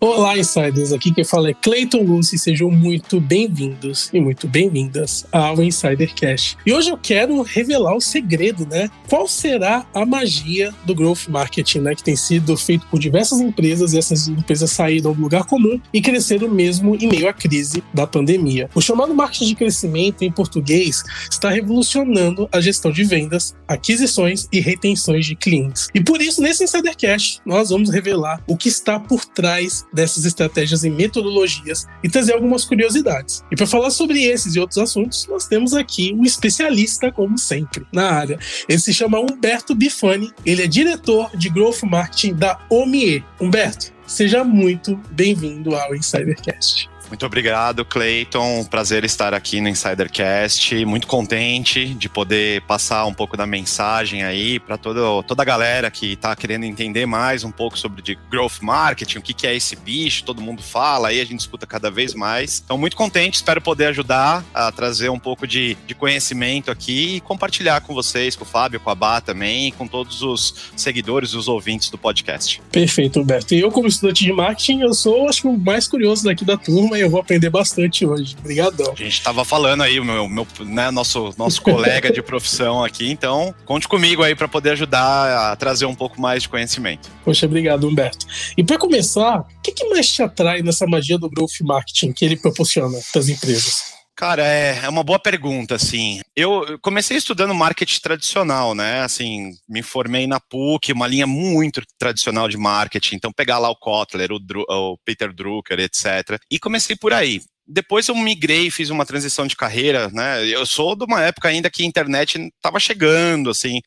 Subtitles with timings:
[0.00, 0.92] Olá, insiders!
[0.92, 2.38] Aqui quem fala é Clayton Lucy.
[2.38, 6.56] Sejam muito bem-vindos e muito bem-vindas ao Insidercast.
[6.64, 8.88] E hoje eu quero revelar o segredo, né?
[9.08, 11.96] Qual será a magia do growth marketing, né?
[11.96, 16.00] Que tem sido feito por diversas empresas e essas empresas saíram do lugar comum e
[16.00, 18.70] cresceram mesmo em meio à crise da pandemia.
[18.76, 24.60] O chamado marketing de crescimento em português está revolucionando a gestão de vendas, aquisições e
[24.60, 25.88] retenções de clientes.
[25.92, 30.84] E por isso, nesse Insidercast, nós vamos revelar o que está por trás dessas estratégias
[30.84, 33.44] e metodologias e trazer algumas curiosidades.
[33.50, 37.86] E para falar sobre esses e outros assuntos, nós temos aqui um especialista, como sempre,
[37.92, 38.38] na área.
[38.68, 43.24] Ele se chama Humberto Bifani, ele é diretor de Growth Marketing da OMIE.
[43.40, 46.88] Humberto, seja muito bem-vindo ao Insidercast.
[47.08, 48.64] Muito obrigado, Clayton.
[48.64, 50.84] Prazer estar aqui no Insidercast.
[50.84, 56.12] Muito contente de poder passar um pouco da mensagem aí para toda a galera que
[56.12, 59.74] está querendo entender mais um pouco sobre de growth marketing, o que, que é esse
[59.74, 62.62] bicho, todo mundo fala aí, a gente escuta cada vez mais.
[62.64, 67.20] Então, muito contente, espero poder ajudar a trazer um pouco de, de conhecimento aqui e
[67.20, 71.36] compartilhar com vocês, com o Fábio, com a Bá também, com todos os seguidores e
[71.36, 72.60] os ouvintes do podcast.
[72.70, 73.54] Perfeito, Humberto.
[73.54, 76.56] E eu, como estudante de marketing, eu sou, acho que, o mais curioso daqui da
[76.56, 78.36] turma eu vou aprender bastante hoje.
[78.38, 78.92] Obrigadão.
[78.92, 83.10] A gente estava falando aí, o meu, meu né, nosso, nosso colega de profissão aqui,
[83.10, 87.10] então conte comigo aí para poder ajudar a trazer um pouco mais de conhecimento.
[87.24, 88.26] Poxa, obrigado, Humberto.
[88.56, 92.24] E para começar, o que, que mais te atrai nessa magia do growth marketing que
[92.24, 93.97] ele proporciona para as empresas?
[94.18, 96.20] Cara, é, é uma boa pergunta, assim.
[96.34, 99.02] Eu comecei estudando marketing tradicional, né?
[99.02, 103.14] Assim, me formei na PUC, uma linha muito tradicional de marketing.
[103.14, 106.36] Então, pegar lá o Kotler, o, o Peter Drucker, etc.
[106.50, 110.46] E comecei por aí depois eu migrei, fiz uma transição de carreira, né?
[110.46, 113.80] Eu sou de uma época ainda que a internet estava chegando, assim,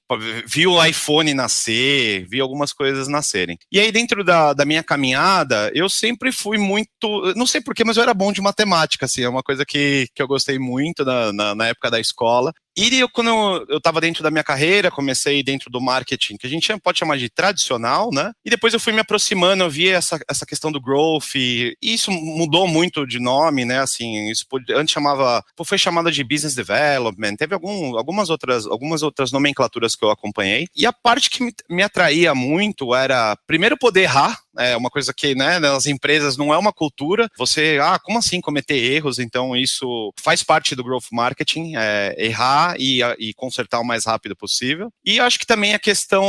[0.45, 3.57] vi o iPhone nascer, vi algumas coisas nascerem.
[3.71, 7.97] E aí, dentro da, da minha caminhada, eu sempre fui muito, não sei porquê, mas
[7.97, 11.33] eu era bom de matemática, assim, é uma coisa que, que eu gostei muito na,
[11.33, 12.53] na, na época da escola.
[12.77, 13.29] E eu, quando
[13.69, 17.17] eu estava dentro da minha carreira, comecei dentro do marketing, que a gente pode chamar
[17.17, 18.31] de tradicional, né?
[18.45, 22.11] E depois eu fui me aproximando, eu vi essa, essa questão do growth, e isso
[22.11, 23.79] mudou muito de nome, né?
[23.79, 29.31] Assim, isso antes chamava, foi chamada de business development, teve algum, algumas, outras, algumas outras
[29.31, 30.67] nomenclaturas que eu acompanhei.
[30.75, 35.13] E a parte que me, me atraía muito era, primeiro, poder errar, é uma coisa
[35.13, 37.29] que, né, nas empresas não é uma cultura.
[37.37, 39.19] Você, ah, como assim cometer erros?
[39.19, 44.35] Então, isso faz parte do growth marketing, é, errar e, e consertar o mais rápido
[44.35, 44.91] possível.
[45.05, 46.23] E acho que também a questão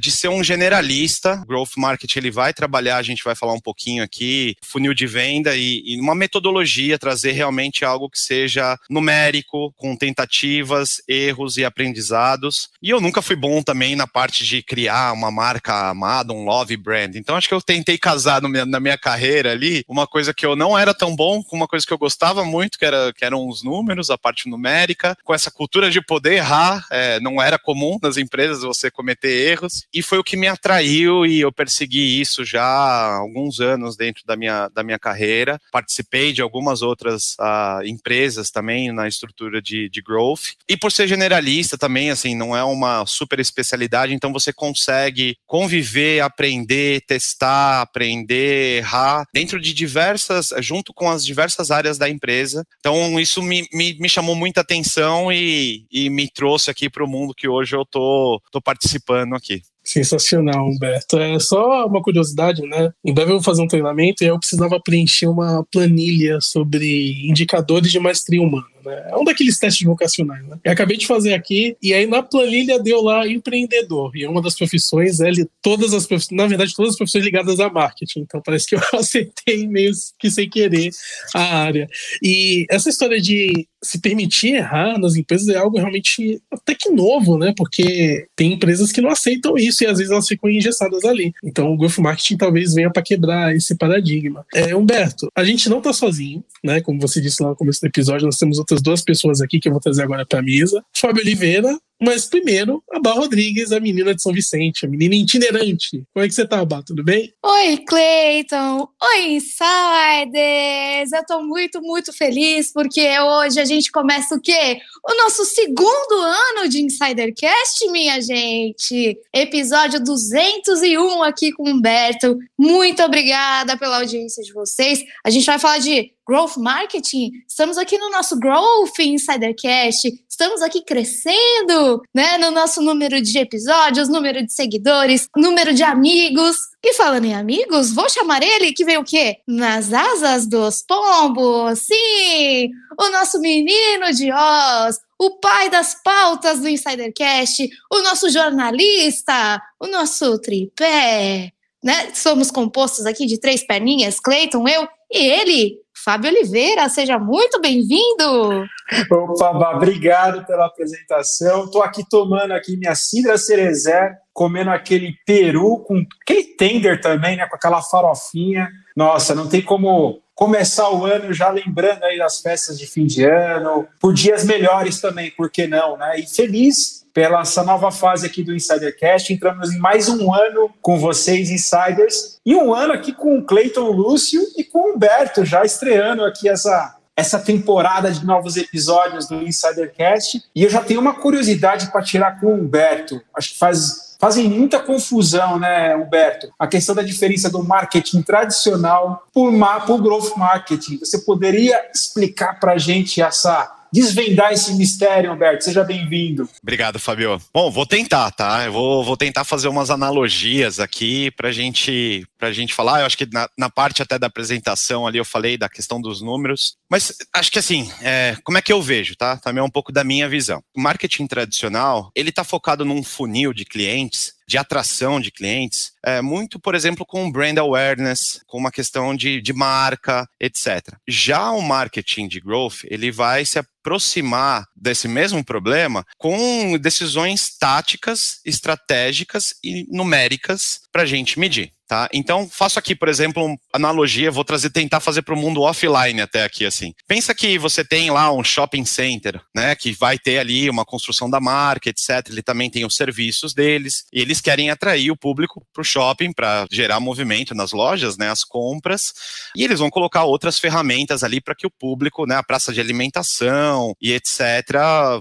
[0.00, 1.42] de ser um generalista.
[1.46, 5.56] Growth marketing, ele vai trabalhar, a gente vai falar um pouquinho aqui, funil de venda
[5.56, 12.70] e, e uma metodologia, trazer realmente algo que seja numérico, com tentativas, erros e aprendizados.
[12.82, 16.76] E eu nunca fui bom também na parte de criar uma marca amada, um love
[16.76, 17.16] brand.
[17.16, 20.54] Então, acho que eu tentei casar minha, na minha carreira ali uma coisa que eu
[20.54, 23.48] não era tão bom com uma coisa que eu gostava muito, que, era, que eram
[23.48, 26.86] os números, a parte numérica, com essa cultura de poder errar.
[26.90, 31.24] É, não era comum nas empresas você cometer erros, e foi o que me atraiu
[31.24, 35.58] e eu persegui isso já há alguns anos dentro da minha, da minha carreira.
[35.72, 40.54] Participei de algumas outras uh, empresas também na estrutura de, de growth.
[40.68, 46.20] E por ser generalista também, assim, não é uma super especialidade, então você consegue conviver,
[46.20, 52.64] aprender, testar testar, aprender, errar, dentro de diversas, junto com as diversas áreas da empresa.
[52.78, 57.08] Então, isso me, me, me chamou muita atenção e, e me trouxe aqui para o
[57.08, 59.62] mundo que hoje eu tô, tô participando aqui.
[59.82, 61.18] Sensacional, Humberto.
[61.18, 62.92] É só uma curiosidade, né?
[63.04, 67.90] Em breve eu vou fazer um treinamento e eu precisava preencher uma planilha sobre indicadores
[67.90, 68.66] de maestria humana.
[68.84, 69.10] Né?
[69.10, 70.58] É um daqueles testes vocacionais, né?
[70.64, 74.16] Eu acabei de fazer aqui, e aí na planilha deu lá empreendedor.
[74.16, 75.30] E é uma das profissões, é,
[75.62, 78.20] todas as profissões, na verdade, todas as profissões ligadas a marketing.
[78.20, 80.90] Então parece que eu acertei meio que sem querer
[81.34, 81.88] a área.
[82.22, 87.38] E essa história de se permitir errar nas empresas é algo realmente até que novo,
[87.38, 87.52] né?
[87.56, 91.32] Porque tem empresas que não aceitam isso e às vezes elas ficam engessadas ali.
[91.42, 94.44] Então o growth marketing talvez venha para quebrar esse paradigma.
[94.54, 96.80] É, Humberto, a gente não tá sozinho, né?
[96.80, 99.68] Como você disse lá no começo do episódio, nós temos outras duas pessoas aqui que
[99.68, 100.84] eu vou trazer agora para a mesa.
[100.94, 106.02] Fábio Oliveira, mas primeiro, a Bá Rodrigues, a menina de São Vicente, a menina itinerante.
[106.12, 106.82] Como é que você tá, Bá?
[106.82, 107.32] Tudo bem?
[107.44, 108.88] Oi, Cleiton.
[109.02, 111.12] Oi, Insiders.
[111.12, 114.80] Eu tô muito, muito feliz porque hoje a gente começa o quê?
[115.06, 119.18] O nosso segundo ano de Insidercast, minha gente.
[119.34, 122.38] Episódio 201 aqui com o Humberto.
[122.58, 125.00] Muito obrigada pela audiência de vocês.
[125.24, 127.32] A gente vai falar de growth marketing.
[127.48, 130.08] Estamos aqui no nosso Growth Insidercast
[130.40, 132.38] estamos aqui crescendo, né?
[132.38, 136.56] No nosso número de episódios, número de seguidores, número de amigos.
[136.82, 139.36] E falando em amigos, vou chamar ele que veio o quê?
[139.46, 141.80] Nas asas dos pombos.
[141.80, 142.70] Sim!
[142.98, 149.88] O nosso menino de Oz, o pai das pautas do Insidercast, o nosso jornalista, o
[149.88, 151.52] nosso tripé.
[151.84, 152.14] Né?
[152.14, 158.64] Somos compostos aqui de três perninhas, Cleiton, eu e ele, Fábio Oliveira, seja muito bem-vindo.
[159.10, 161.64] Opa, obrigado pela apresentação.
[161.64, 167.46] Estou aqui tomando aqui minha cidra cerezé, comendo aquele peru com aquele tender também, né,
[167.46, 168.70] com aquela farofinha.
[168.96, 173.22] Nossa, não tem como começar o ano já lembrando aí das festas de fim de
[173.24, 176.18] ano, por dias melhores também, por que não, né?
[176.18, 179.32] E feliz pela essa nova fase aqui do Insidercast.
[179.32, 183.90] Entramos em mais um ano com vocês, Insiders, e um ano aqui com o Cleiton
[183.90, 189.42] Lúcio e com o Humberto, já estreando aqui essa, essa temporada de novos episódios do
[189.42, 190.42] Insidercast.
[190.54, 193.20] E eu já tenho uma curiosidade para tirar com o Humberto.
[193.36, 196.52] Acho que faz fazem muita confusão, né, Humberto?
[196.58, 200.98] A questão da diferença do marketing tradicional para o growth marketing.
[200.98, 205.64] Você poderia explicar para a gente essa desvendar esse mistério, Humberto.
[205.64, 206.48] Seja bem-vindo.
[206.62, 207.40] Obrigado, Fabio.
[207.52, 208.64] Bom, vou tentar, tá?
[208.64, 213.00] Eu vou, vou tentar fazer umas analogias aqui para gente, a gente falar.
[213.00, 216.20] Eu acho que na, na, parte até da apresentação ali eu falei da questão dos
[216.20, 219.36] números, mas acho que assim, é, como é que eu vejo, tá?
[219.36, 220.62] Também é um pouco da minha visão.
[220.74, 226.20] O marketing tradicional, ele está focado num funil de clientes de atração de clientes, é,
[226.20, 230.92] muito, por exemplo, com brand awareness, com uma questão de, de marca, etc.
[231.06, 238.40] Já o marketing de growth, ele vai se aproximar desse mesmo problema com decisões táticas,
[238.44, 241.70] estratégicas e numéricas para a gente medir.
[241.86, 242.08] Tá?
[242.12, 246.20] Então, faço aqui, por exemplo, uma analogia, vou trazer, tentar fazer para o mundo offline
[246.20, 246.92] até aqui, assim.
[247.06, 251.28] Pensa que você tem lá um shopping center, né, que vai ter ali uma construção
[251.28, 252.28] da marca, etc.
[252.28, 256.32] Ele também tem os serviços deles, e eles querem atrair o público para o shopping
[256.32, 259.12] para gerar movimento nas lojas, né, as compras,
[259.56, 262.80] e eles vão colocar outras ferramentas ali para que o público, né, a praça de
[262.80, 264.40] alimentação e etc.,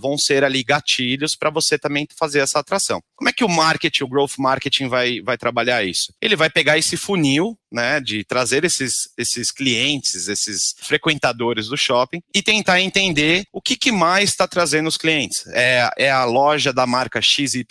[0.02, 3.02] vão ser ali gatilhos para você também fazer essa atração.
[3.16, 6.14] Como é que o marketing, o growth marketing vai, vai trabalhar isso?
[6.22, 12.22] Ele vai pegar esse funil, né, de trazer esses, esses clientes, esses frequentadores do shopping
[12.34, 15.46] e tentar entender o que, que mais está trazendo os clientes.
[15.48, 17.66] É, é a loja da marca XYZ?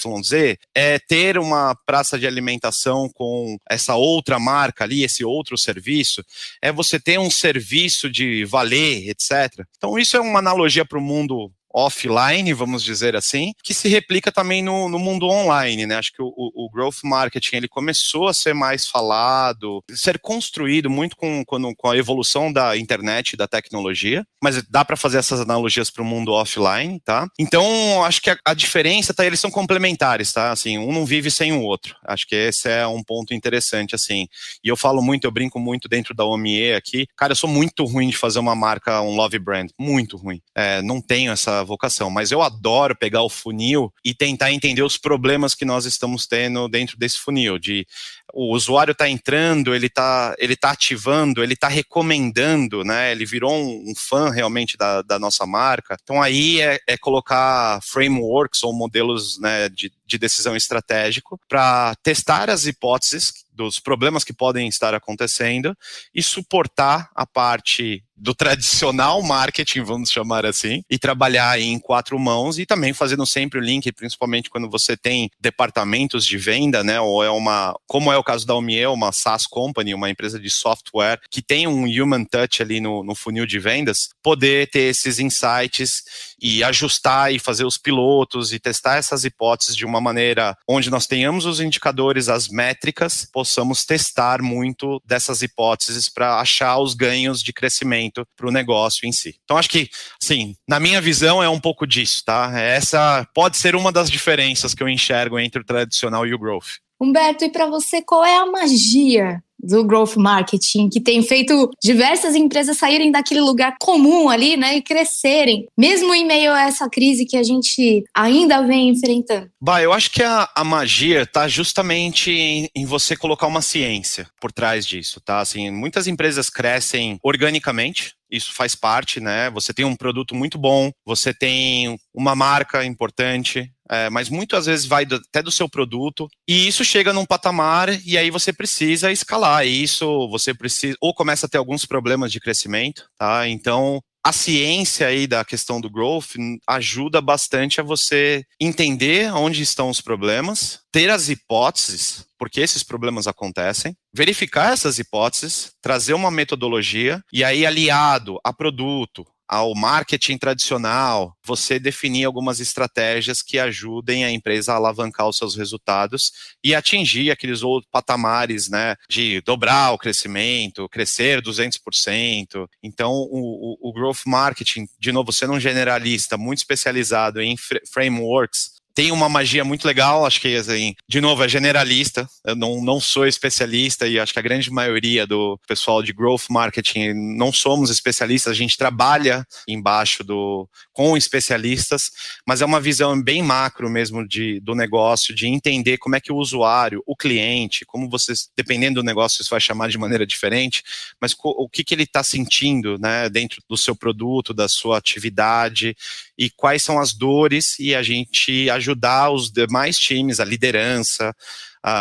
[0.74, 6.24] É ter uma praça de alimentação com essa outra marca ali, esse outro serviço?
[6.62, 9.64] É você ter um serviço de valer, etc.
[9.76, 14.32] Então, isso é uma analogia para o mundo offline, vamos dizer assim, que se replica
[14.32, 15.96] também no, no mundo online, né?
[15.96, 21.16] Acho que o, o, growth marketing ele começou a ser mais falado, ser construído muito
[21.16, 25.90] com, com, com a evolução da internet da tecnologia, mas dá para fazer essas analogias
[25.90, 27.26] para o mundo offline, tá?
[27.38, 30.50] Então, acho que a, a, diferença tá, eles são complementares, tá?
[30.50, 31.94] Assim, um não vive sem o outro.
[32.06, 34.26] Acho que esse é um ponto interessante, assim.
[34.62, 37.06] E eu falo muito, eu brinco muito dentro da OME aqui.
[37.16, 40.40] Cara, eu sou muito ruim de fazer uma marca, um love brand, muito ruim.
[40.54, 44.96] É, não tenho essa vocação, mas eu adoro pegar o funil e tentar entender os
[44.96, 47.86] problemas que nós estamos tendo dentro desse funil, de
[48.32, 53.12] o usuário está entrando, ele está ele tá ativando, ele está recomendando, né?
[53.12, 55.96] Ele virou um, um fã realmente da, da, nossa marca.
[56.02, 62.50] Então aí é, é colocar frameworks ou modelos né, de, de decisão estratégico para testar
[62.50, 65.76] as hipóteses dos problemas que podem estar acontecendo
[66.14, 72.58] e suportar a parte do tradicional marketing, vamos chamar assim, e trabalhar em quatro mãos
[72.58, 77.22] e também fazendo sempre o link, principalmente quando você tem departamentos de venda, né, ou
[77.22, 81.20] é uma, como é o caso da Omie, uma SaaS company, uma empresa de software
[81.30, 86.02] que tem um human touch ali no, no funil de vendas, poder ter esses insights
[86.40, 91.06] e ajustar e fazer os pilotos e testar essas hipóteses de uma maneira onde nós
[91.06, 97.52] tenhamos os indicadores, as métricas, possamos testar muito dessas hipóteses para achar os ganhos de
[97.52, 99.38] crescimento para o negócio em si.
[99.44, 99.88] Então, acho que,
[100.20, 102.52] sim, na minha visão é um pouco disso, tá?
[102.58, 106.78] Essa pode ser uma das diferenças que eu enxergo entre o tradicional e o growth.
[107.00, 112.34] Humberto, e para você, qual é a magia do growth marketing, que tem feito diversas
[112.34, 117.26] empresas saírem daquele lugar comum ali, né, e crescerem, mesmo em meio a essa crise
[117.26, 119.50] que a gente ainda vem enfrentando?
[119.60, 124.28] Bah, eu acho que a, a magia está justamente em, em, você colocar uma ciência
[124.40, 125.40] por trás disso, tá?
[125.40, 129.50] Assim, muitas empresas crescem organicamente, isso faz parte, né?
[129.50, 134.86] Você tem um produto muito bom, você tem uma marca importante, é, mas muitas vezes
[134.86, 139.10] vai do, até do seu produto e isso chega num patamar e aí você precisa
[139.10, 139.66] escalar.
[139.66, 143.48] E isso você precisa ou começa a ter alguns problemas de crescimento, tá?
[143.48, 146.34] Então a ciência aí da questão do growth
[146.68, 153.26] ajuda bastante a você entender onde estão os problemas, ter as hipóteses, porque esses problemas
[153.26, 161.34] acontecem, verificar essas hipóteses, trazer uma metodologia e aí aliado a produto, ao marketing tradicional,
[161.42, 167.30] você definir algumas estratégias que ajudem a empresa a alavancar os seus resultados e atingir
[167.30, 172.68] aqueles outros patamares, né, de dobrar o crescimento, crescer 200%.
[172.82, 177.56] Então, o, o, o growth marketing, de novo, sendo um generalista muito especializado em
[177.90, 182.82] frameworks, tem uma magia muito legal, acho que, assim, de novo, é generalista, eu não,
[182.82, 187.52] não sou especialista e acho que a grande maioria do pessoal de growth marketing não
[187.52, 192.10] somos especialistas, a gente trabalha embaixo do, com especialistas,
[192.44, 196.32] mas é uma visão bem macro mesmo de, do negócio, de entender como é que
[196.32, 200.82] o usuário, o cliente, como vocês, dependendo do negócio, isso vai chamar de maneira diferente,
[201.20, 205.96] mas o que, que ele está sentindo, né, dentro do seu produto, da sua atividade,
[206.36, 211.34] e quais são as dores, e a gente ajuda ajudar os demais times, a liderança,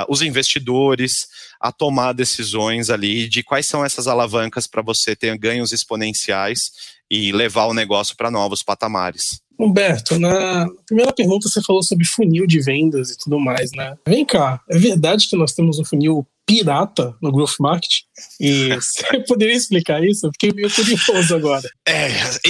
[0.08, 1.28] os investidores
[1.60, 6.72] a tomar decisões ali de quais são essas alavancas para você ter ganhos exponenciais
[7.10, 9.42] e levar o negócio para novos patamares.
[9.60, 13.96] Humberto, na primeira pergunta você falou sobre funil de vendas e tudo mais, né?
[14.08, 17.92] Vem cá, é verdade que nós temos um funil pirata no Growth Market.
[18.40, 20.26] E você poderia explicar isso?
[20.26, 21.68] Eu fiquei meio curioso agora.
[21.90, 22.10] É,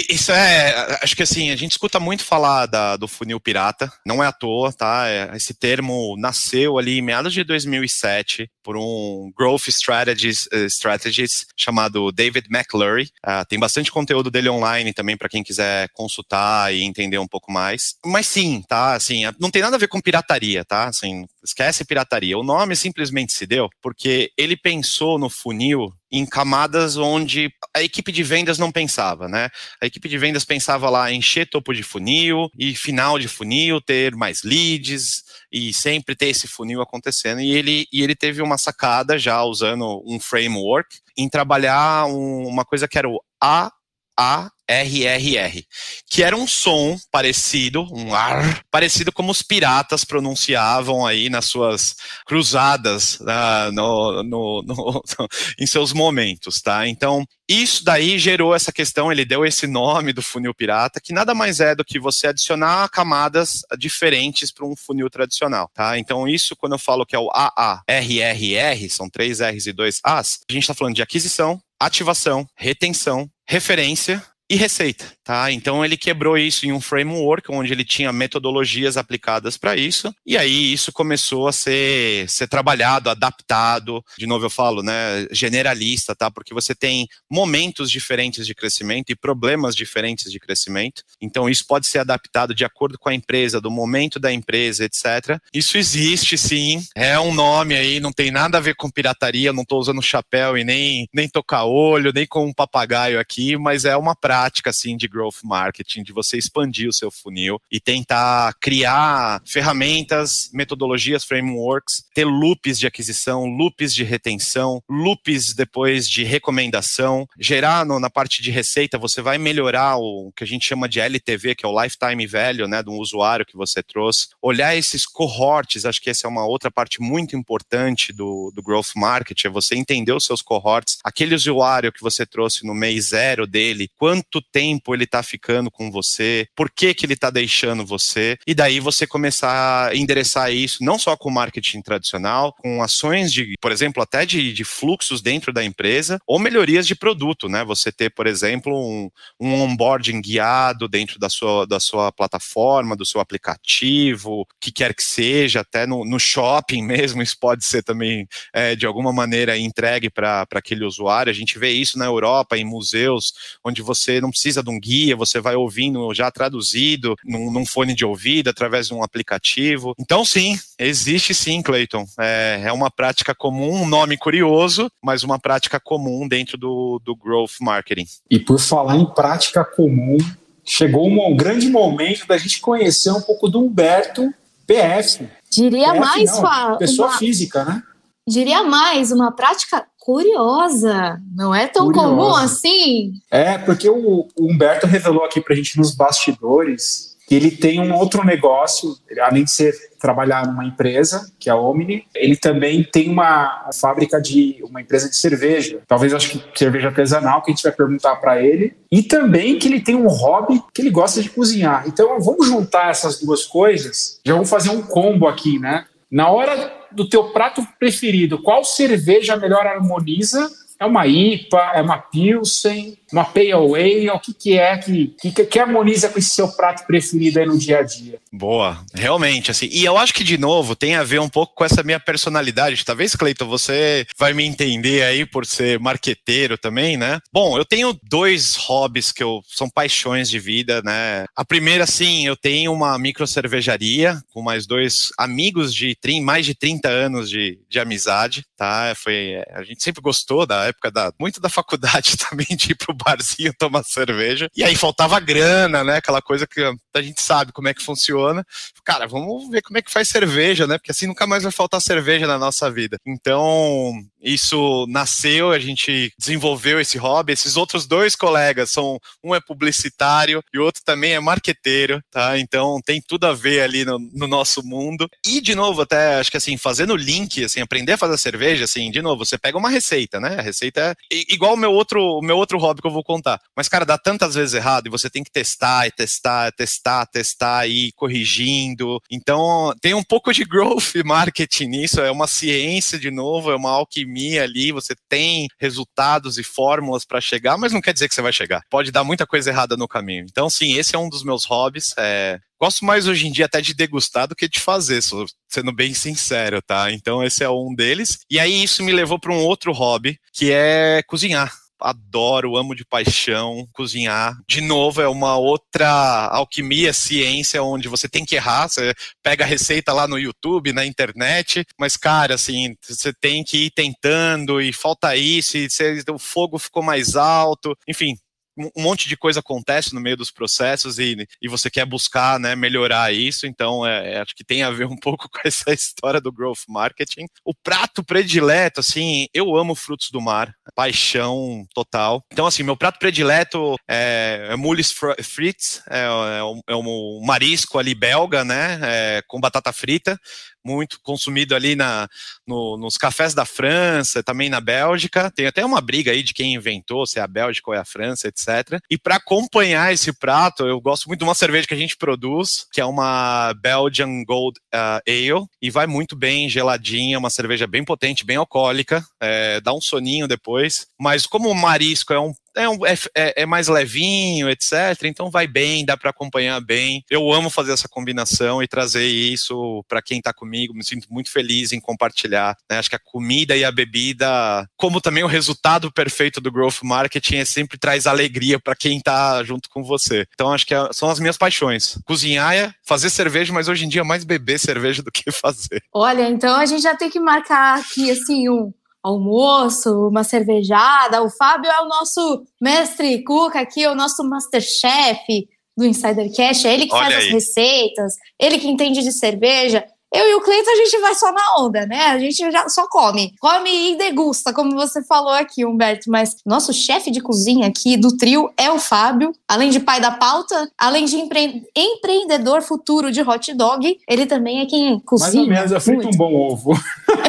[0.10, 0.98] isso é.
[1.02, 4.32] Acho que assim, a gente escuta muito falar da, do funil pirata, não é à
[4.32, 5.08] toa, tá?
[5.08, 11.46] É, esse termo nasceu ali em meados de 2007 por um Growth Strategies, uh, strategist
[11.56, 13.12] chamado David McLurry.
[13.26, 17.52] Uh, tem bastante conteúdo dele online também para quem quiser consultar e entender um pouco
[17.52, 17.96] mais.
[18.06, 18.96] Mas sim, tá?
[18.96, 20.88] Assim, não tem nada a ver com pirataria, tá?
[20.88, 22.38] Assim, esquece pirataria.
[22.38, 28.12] O nome simplesmente se deu porque ele pensou no funil em camadas onde a equipe
[28.12, 29.48] de vendas não pensava, né?
[29.82, 34.14] A equipe de vendas pensava lá encher topo de funil e final de funil, ter
[34.14, 37.40] mais leads e sempre ter esse funil acontecendo.
[37.40, 42.66] E ele, e ele teve uma sacada já usando um framework em trabalhar um, uma
[42.66, 43.72] coisa que era o A
[44.20, 45.64] A RRR,
[46.10, 51.96] que era um som parecido, um ar, parecido como os piratas pronunciavam aí nas suas
[52.26, 55.04] cruzadas uh, no, no, no,
[55.60, 56.88] em seus momentos, tá?
[56.88, 61.34] Então, isso daí gerou essa questão, ele deu esse nome do funil pirata, que nada
[61.34, 65.98] mais é do que você adicionar camadas diferentes para um funil tradicional, tá?
[65.98, 70.40] Então, isso, quando eu falo que é o AARRR, são três R's e dois A's,
[70.50, 75.52] a gente está falando de aquisição, ativação, retenção, referência e receita, tá?
[75.52, 80.38] Então ele quebrou isso em um framework onde ele tinha metodologias aplicadas para isso, e
[80.38, 86.32] aí isso começou a ser, ser trabalhado, adaptado, de novo eu falo, né, generalista, tá?
[86.32, 91.88] Porque você tem momentos diferentes de crescimento e problemas diferentes de crescimento, então isso pode
[91.88, 95.42] ser adaptado de acordo com a empresa, do momento da empresa, etc.
[95.54, 99.64] Isso existe sim, é um nome aí, não tem nada a ver com pirataria, não
[99.64, 103.98] estou usando chapéu e nem, nem tocar olho, nem com um papagaio aqui, mas é
[103.98, 109.42] uma prática assim de growth marketing, de você expandir o seu funil e tentar criar
[109.46, 117.86] ferramentas, metodologias, frameworks, ter loops de aquisição, loops de retenção, loops depois de recomendação, gerar
[117.86, 121.56] no, na parte de receita, você vai melhorar o que a gente chama de LTV,
[121.56, 126.02] que é o lifetime value, né, do usuário que você trouxe, olhar esses cohorts, acho
[126.02, 130.12] que essa é uma outra parte muito importante do, do growth marketing, é você entender
[130.12, 135.07] os seus cohorts, aquele usuário que você trouxe no mês zero dele, quanto tempo ele
[135.08, 139.90] está ficando com você, por que, que ele está deixando você, e daí você começar
[139.90, 144.54] a endereçar isso não só com marketing tradicional, com ações de, por exemplo, até de,
[144.54, 147.64] de fluxos dentro da empresa, ou melhorias de produto, né?
[147.64, 149.10] Você ter, por exemplo, um,
[149.40, 155.04] um onboarding guiado dentro da sua, da sua plataforma, do seu aplicativo, que quer que
[155.04, 160.10] seja, até no, no shopping mesmo, isso pode ser também é, de alguma maneira entregue
[160.10, 161.30] para aquele usuário.
[161.30, 163.34] A gente vê isso na Europa, em museus,
[163.64, 167.94] onde você não precisa de um guia, você vai ouvindo já traduzido num, num fone
[167.94, 169.94] de ouvido, através de um aplicativo.
[170.00, 172.06] Então, sim, existe sim, Clayton.
[172.20, 177.16] É, é uma prática comum, um nome curioso, mas uma prática comum dentro do, do
[177.16, 178.06] growth marketing.
[178.30, 180.18] E por falar em prática comum,
[180.64, 184.34] chegou um grande momento da gente conhecer um pouco do Humberto
[184.66, 185.28] PF.
[185.50, 187.18] Diria PF, mais, não, Pessoa uma...
[187.18, 187.82] física, né?
[188.28, 191.20] Diria mais, uma prática curiosa.
[191.36, 192.08] Não é tão curiosa.
[192.08, 193.12] comum assim?
[193.30, 198.26] É, porque o, o Humberto revelou aqui pra gente nos bastidores ele tem um outro
[198.26, 203.70] negócio, além de ser trabalhar numa empresa, que é a Omni, ele também tem uma
[203.74, 207.74] fábrica de uma empresa de cerveja, talvez acho que cerveja artesanal, que a gente vai
[207.74, 211.84] perguntar para ele, e também que ele tem um hobby que ele gosta de cozinhar.
[211.86, 214.22] Então vamos juntar essas duas coisas.
[214.26, 215.86] Já vamos fazer um combo aqui, né?
[216.10, 220.50] Na hora do teu prato preferido, qual cerveja melhor harmoniza?
[220.80, 225.46] É uma IPA, é uma Pilsen, uma Pale Ale, o que, que é que, que,
[225.46, 228.20] que harmoniza com esse seu prato preferido aí no dia a dia?
[228.32, 231.66] Boa, realmente, assim, e eu acho que, de novo, tem a ver um pouco com
[231.66, 237.20] essa minha personalidade, talvez, Cleiton, você vai me entender aí por ser marqueteiro também, né?
[237.32, 241.26] Bom, eu tenho dois hobbies que eu, são paixões de vida, né?
[241.36, 246.56] A primeira, sim, eu tenho uma micro cervejaria com mais dois amigos de mais de
[246.56, 248.94] 30 anos de, de amizade, tá?
[248.96, 252.97] Foi, a gente sempre gostou da época da, muito da faculdade também, de ir pro
[252.98, 254.50] barzinho tomar cerveja.
[254.56, 255.98] E aí faltava grana, né?
[255.98, 256.62] Aquela coisa que
[256.94, 258.46] a gente sabe como é que funciona.
[258.84, 260.78] Cara, vamos ver como é que faz cerveja, né?
[260.78, 262.98] Porque assim nunca mais vai faltar cerveja na nossa vida.
[263.06, 267.34] Então, isso nasceu, a gente desenvolveu esse hobby.
[267.34, 272.38] Esses outros dois colegas são um é publicitário e o outro também é marqueteiro, tá?
[272.38, 275.08] Então tem tudo a ver ali no, no nosso mundo.
[275.26, 278.92] E de novo, até acho que assim, fazendo link, assim, aprender a fazer cerveja, assim,
[278.92, 280.38] de novo, você pega uma receita, né?
[280.40, 283.40] A receita é igual o meu outro, o meu outro hobby que eu vou contar.
[283.56, 287.68] Mas, cara, dá tantas vezes errado e você tem que testar e testar, testar, testar
[287.68, 289.02] e ir corrigindo.
[289.12, 293.72] Então, tem um pouco de growth marketing nisso, é uma ciência de novo, é uma
[293.72, 298.22] alquimia ali, você tem resultados e fórmulas para chegar, mas não quer dizer que você
[298.22, 298.62] vai chegar.
[298.70, 300.26] Pode dar muita coisa errada no caminho.
[300.30, 301.94] Então, sim, esse é um dos meus hobbies.
[301.98, 305.00] É, Gosto mais hoje em dia até de degustar do que de fazer,
[305.48, 306.92] sendo bem sincero, tá?
[306.92, 308.18] Então esse é um deles.
[308.28, 312.86] E aí isso me levou para um outro hobby, que é cozinhar adoro, amo de
[312.86, 314.36] paixão cozinhar.
[314.48, 318.94] De novo, é uma outra alquimia, ciência, onde você tem que errar, você
[319.24, 323.72] pega a receita lá no YouTube, na internet, mas, cara, assim, você tem que ir
[323.72, 328.16] tentando e falta isso, e você, o fogo ficou mais alto, enfim,
[328.58, 332.56] um monte de coisa acontece no meio dos processos e, e você quer buscar né,
[332.56, 336.20] melhorar isso, então é, é, acho que tem a ver um pouco com essa história
[336.20, 337.26] do growth marketing.
[337.46, 342.24] O prato predileto, assim, eu amo frutos do mar, paixão total.
[342.32, 347.78] Então, assim, meu prato predileto é, é mules frites, é, é, um, é um marisco
[347.78, 350.20] ali belga, né, é, com batata frita,
[350.68, 352.10] muito consumido ali na,
[352.46, 355.32] no, nos cafés da França, também na Bélgica.
[355.32, 357.86] Tem até uma briga aí de quem inventou, se é a Bélgica ou é a
[357.86, 358.80] França, etc.
[358.90, 362.68] E para acompanhar esse prato, eu gosto muito de uma cerveja que a gente produz,
[362.72, 367.86] que é uma Belgian Gold uh, Ale, e vai muito bem geladinha, uma cerveja bem
[367.86, 370.88] potente, bem alcoólica, é, dá um soninho depois.
[371.00, 375.04] Mas como o marisco é um é, um, é, é, é, mais levinho, etc.
[375.04, 377.04] Então vai bem, dá para acompanhar bem.
[377.10, 380.74] Eu amo fazer essa combinação e trazer isso para quem está comigo.
[380.74, 382.56] Me sinto muito feliz em compartilhar.
[382.70, 382.80] Né?
[382.80, 384.28] Acho que a comida e a bebida,
[384.76, 389.44] como também o resultado perfeito do growth marketing, é sempre traz alegria para quem está
[389.44, 390.26] junto com você.
[390.34, 392.00] Então acho que é, são as minhas paixões.
[392.06, 395.84] Cozinhar é fazer cerveja, mas hoje em dia mais beber cerveja do que fazer.
[395.94, 401.24] Olha, então a gente já tem que marcar aqui assim um almoço, uma cervejada.
[401.24, 406.66] O Fábio é o nosso mestre cuca aqui, é o nosso masterchef do Insider Cash.
[406.66, 407.28] É ele que Olha faz aí.
[407.28, 409.84] as receitas, ele que entende de cerveja.
[410.14, 412.06] Eu e o Cleiton, a gente vai só na onda, né?
[412.06, 413.34] A gente já só come.
[413.42, 416.10] Come e degusta, como você falou aqui, Humberto.
[416.10, 419.34] Mas nosso chefe de cozinha aqui do trio é o Fábio.
[419.46, 421.64] Além de pai da pauta, além de empre...
[421.76, 425.46] empreendedor futuro de hot dog, ele também é quem cozinha.
[425.46, 426.72] Mais ou menos, eu frito um bom ovo.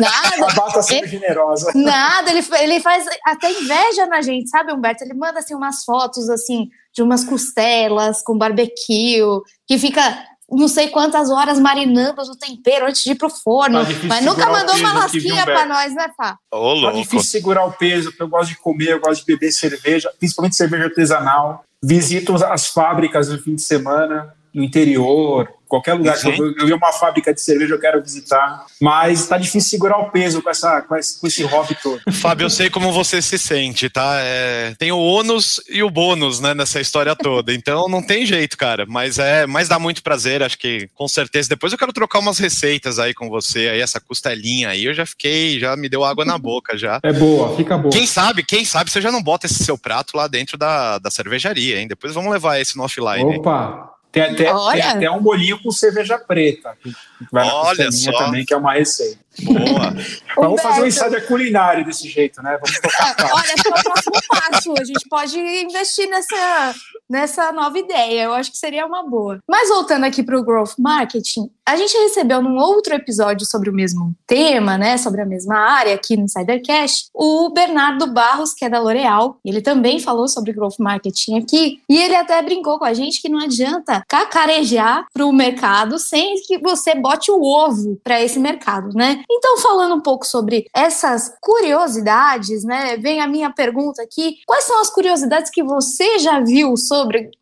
[0.00, 0.50] Nada.
[0.50, 1.72] A bata sempre generosa.
[1.74, 5.04] Nada, ele, ele faz até inveja na gente, sabe, Humberto?
[5.04, 9.20] Ele manda, assim, umas fotos, assim, de umas costelas com barbecue,
[9.66, 10.02] que fica
[10.50, 13.84] não sei quantas horas marinando o tempero antes de ir pro forno.
[13.84, 16.38] Tá mas nunca mandou uma lasquinha para nós, né, Fá?
[16.52, 19.52] Ô, tá difícil segurar o peso, porque eu gosto de comer, eu gosto de beber
[19.52, 21.64] cerveja, principalmente cerveja artesanal.
[21.82, 26.74] Visito as fábricas no fim de semana, no interior, Qualquer lugar que eu, eu ver
[26.74, 28.64] uma fábrica de cerveja, eu quero visitar.
[28.80, 32.00] Mas está difícil segurar o peso com, essa, com, esse, com esse hobby todo.
[32.12, 34.18] Fábio, eu sei como você se sente, tá?
[34.20, 37.52] É, tem o ônus e o bônus, né, nessa história toda.
[37.52, 38.84] Então não tem jeito, cara.
[38.86, 41.48] Mas é, mas dá muito prazer, acho que com certeza.
[41.48, 45.06] Depois eu quero trocar umas receitas aí com você, aí essa costelinha aí, eu já
[45.06, 47.00] fiquei, já me deu água na boca já.
[47.02, 47.92] É boa, fica boa.
[47.92, 51.10] Quem sabe, quem sabe você já não bota esse seu prato lá dentro da, da
[51.10, 51.88] cervejaria, hein?
[51.88, 53.38] Depois vamos levar esse no offline.
[53.38, 53.93] Opa!
[54.14, 56.78] Tem até, tem até um bolinho com cerveja preta.
[56.80, 56.92] Que
[57.32, 58.12] vai Olha só.
[58.12, 59.18] também, que é uma receita.
[59.42, 59.92] Boa.
[60.38, 62.56] Vamos fazer um ensaio culinário desse jeito, né?
[62.62, 64.72] Vamos tocar Olha, é o próximo passo.
[64.78, 66.74] A gente pode investir nessa,
[67.08, 68.24] nessa nova ideia.
[68.24, 69.38] Eu acho que seria uma boa.
[69.48, 73.72] Mas voltando aqui para o growth marketing, a gente recebeu num outro episódio sobre o
[73.72, 78.68] mesmo tema, né, sobre a mesma área aqui no Insidercast, o Bernardo Barros, que é
[78.68, 79.38] da L'Oréal.
[79.44, 83.28] Ele também falou sobre growth marketing aqui e ele até brincou com a gente que
[83.28, 88.90] não adianta cacarejar para o mercado sem que você bote o ovo para esse mercado,
[88.94, 89.22] né?
[89.30, 94.80] Então, falando um pouco sobre essas curiosidades, né, vem a minha pergunta aqui: quais são
[94.80, 96.93] as curiosidades que você já viu sobre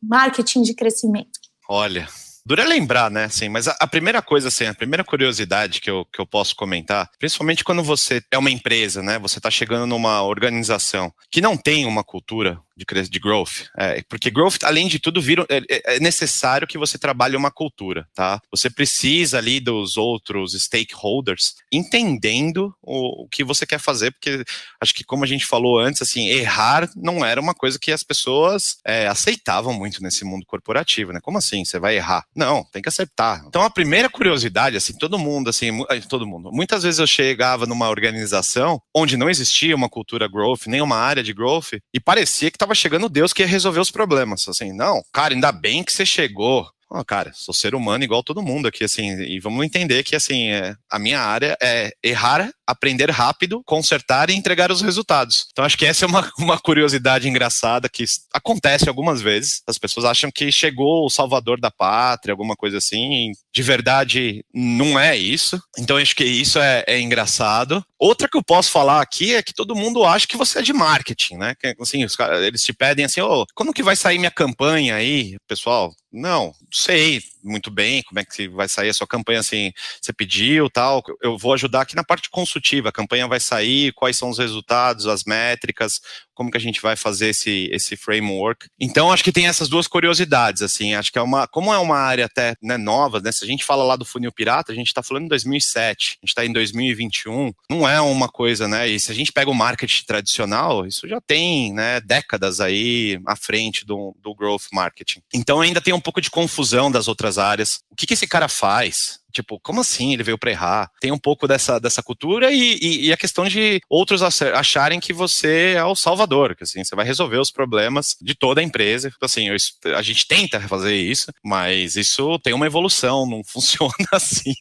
[0.02, 1.40] marketing de crescimento?
[1.68, 2.08] Olha,
[2.44, 3.24] Dura lembrar, né?
[3.24, 6.56] Assim, mas a, a, primeira coisa, assim, a primeira curiosidade que eu, que eu posso
[6.56, 9.16] comentar, principalmente quando você é uma empresa, né?
[9.20, 13.66] Você está chegando numa organização que não tem uma cultura de, de growth.
[13.78, 17.50] É, porque growth, além de tudo, vira, é, é, é, necessário que você trabalhe uma
[17.50, 18.40] cultura, tá?
[18.50, 24.44] Você precisa ali dos outros stakeholders entendendo o, o, que você quer fazer, porque
[24.80, 28.02] acho que como a gente falou antes, assim, errar não era uma coisa que as
[28.02, 31.20] pessoas é, aceitavam muito nesse mundo corporativo, né?
[31.20, 31.64] Como assim?
[31.64, 32.24] Você vai errar?
[32.34, 33.44] Não, tem que acertar.
[33.46, 35.70] Então a primeira curiosidade, assim, todo mundo, assim,
[36.08, 36.50] todo mundo.
[36.52, 41.22] Muitas vezes eu chegava numa organização onde não existia uma cultura growth, nem uma área
[41.22, 44.46] de growth, e parecia que estava chegando Deus que ia resolver os problemas.
[44.48, 46.68] Assim, não, cara, ainda bem que você chegou.
[46.94, 50.50] Oh, cara, sou ser humano igual todo mundo aqui, assim, e vamos entender que, assim,
[50.50, 55.46] é, a minha área é errar, aprender rápido, consertar e entregar os resultados.
[55.52, 59.62] Então, acho que essa é uma, uma curiosidade engraçada que acontece algumas vezes.
[59.66, 64.98] As pessoas acham que chegou o salvador da pátria, alguma coisa assim, de verdade não
[64.98, 65.60] é isso.
[65.78, 67.84] Então, acho que isso é, é engraçado.
[67.98, 70.72] Outra que eu posso falar aqui é que todo mundo acha que você é de
[70.72, 71.54] marketing, né?
[71.54, 75.36] Que, assim, os, eles te pedem assim, ô, oh, que vai sair minha campanha aí,
[75.46, 75.94] pessoal?
[76.12, 80.70] Não, sei muito bem como é que vai sair a sua campanha, assim, você pediu,
[80.70, 84.38] tal, eu vou ajudar aqui na parte consultiva, a campanha vai sair, quais são os
[84.38, 86.00] resultados, as métricas,
[86.42, 88.66] como que a gente vai fazer esse, esse framework.
[88.80, 91.96] Então, acho que tem essas duas curiosidades, assim, acho que é uma, como é uma
[91.96, 94.88] área até né, nova, né, se a gente fala lá do funil pirata, a gente
[94.88, 98.98] está falando em 2007, a gente está em 2021, não é uma coisa, né, e
[98.98, 103.86] se a gente pega o marketing tradicional, isso já tem, né, décadas aí à frente
[103.86, 105.20] do, do growth marketing.
[105.32, 107.82] Então, ainda tem um pouco de confusão das outras áreas.
[107.88, 109.22] O que, que esse cara faz?
[109.32, 110.90] Tipo, como assim ele veio para errar?
[111.00, 115.12] Tem um pouco dessa, dessa cultura e, e, e, a questão de outros acharem que
[115.12, 119.10] você é o salvador, que assim, você vai resolver os problemas de toda a empresa.
[119.20, 119.56] Assim, eu,
[119.96, 124.54] a gente tenta fazer isso, mas isso tem uma evolução, não funciona assim.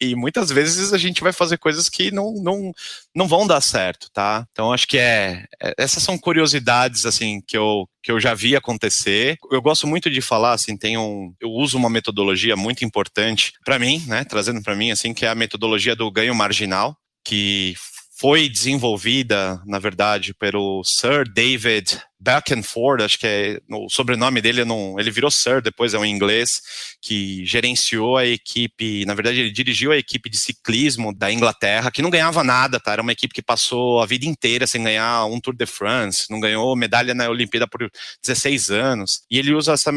[0.00, 2.72] E muitas vezes a gente vai fazer coisas que não, não,
[3.14, 4.46] não vão dar certo, tá?
[4.52, 8.56] Então, acho que é, é essas são curiosidades, assim, que eu, que eu já vi
[8.56, 9.36] acontecer.
[9.50, 13.78] Eu gosto muito de falar, assim, tem um, eu uso uma metodologia muito importante para
[13.78, 17.74] mim, né, trazendo para mim, assim, que é a metodologia do ganho marginal, que
[18.18, 24.98] foi desenvolvida, na verdade, pelo Sir David Beckenford, acho que é o sobrenome dele, não,
[24.98, 26.60] ele virou Sir, depois é um inglês,
[27.00, 32.02] que gerenciou a equipe, na verdade ele dirigiu a equipe de ciclismo da Inglaterra, que
[32.02, 32.92] não ganhava nada, tá?
[32.92, 36.40] Era uma equipe que passou a vida inteira sem ganhar um Tour de France, não
[36.40, 37.88] ganhou medalha na Olimpíada por
[38.22, 39.22] 16 anos.
[39.30, 39.92] E ele usa essa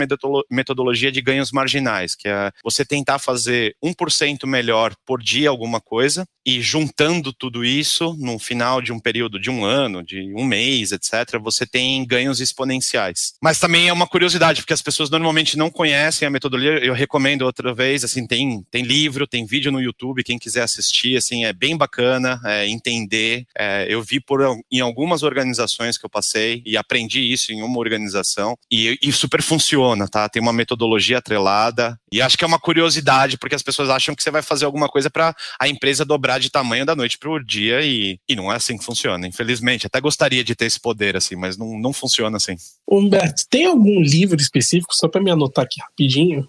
[0.49, 6.25] metodologia de ganhos marginais, que é você tentar fazer 1% melhor por dia alguma coisa,
[6.45, 10.91] e juntando tudo isso, no final de um período de um ano, de um mês,
[10.91, 13.35] etc., você tem ganhos exponenciais.
[13.41, 16.83] Mas também é uma curiosidade, porque as pessoas normalmente não conhecem a metodologia.
[16.83, 21.15] Eu recomendo outra vez, assim, tem, tem livro, tem vídeo no YouTube, quem quiser assistir,
[21.15, 23.45] assim, é bem bacana é, entender.
[23.57, 27.79] É, eu vi por, em algumas organizações que eu passei e aprendi isso em uma
[27.79, 30.27] organização e, e super funciona, tá?
[30.27, 34.21] Tem uma metodologia atrelada e acho que é uma curiosidade, porque as pessoas acham que
[34.21, 37.39] você vai fazer alguma coisa para a empresa dobrar de tamanho da noite para o
[37.39, 39.87] dia e, e não é assim que funciona, infelizmente.
[39.87, 42.55] Até gostaria de ter esse poder, assim, mas não, não funciona assim.
[42.87, 46.47] Humberto, tem algum livro específico, só para me anotar aqui rapidinho,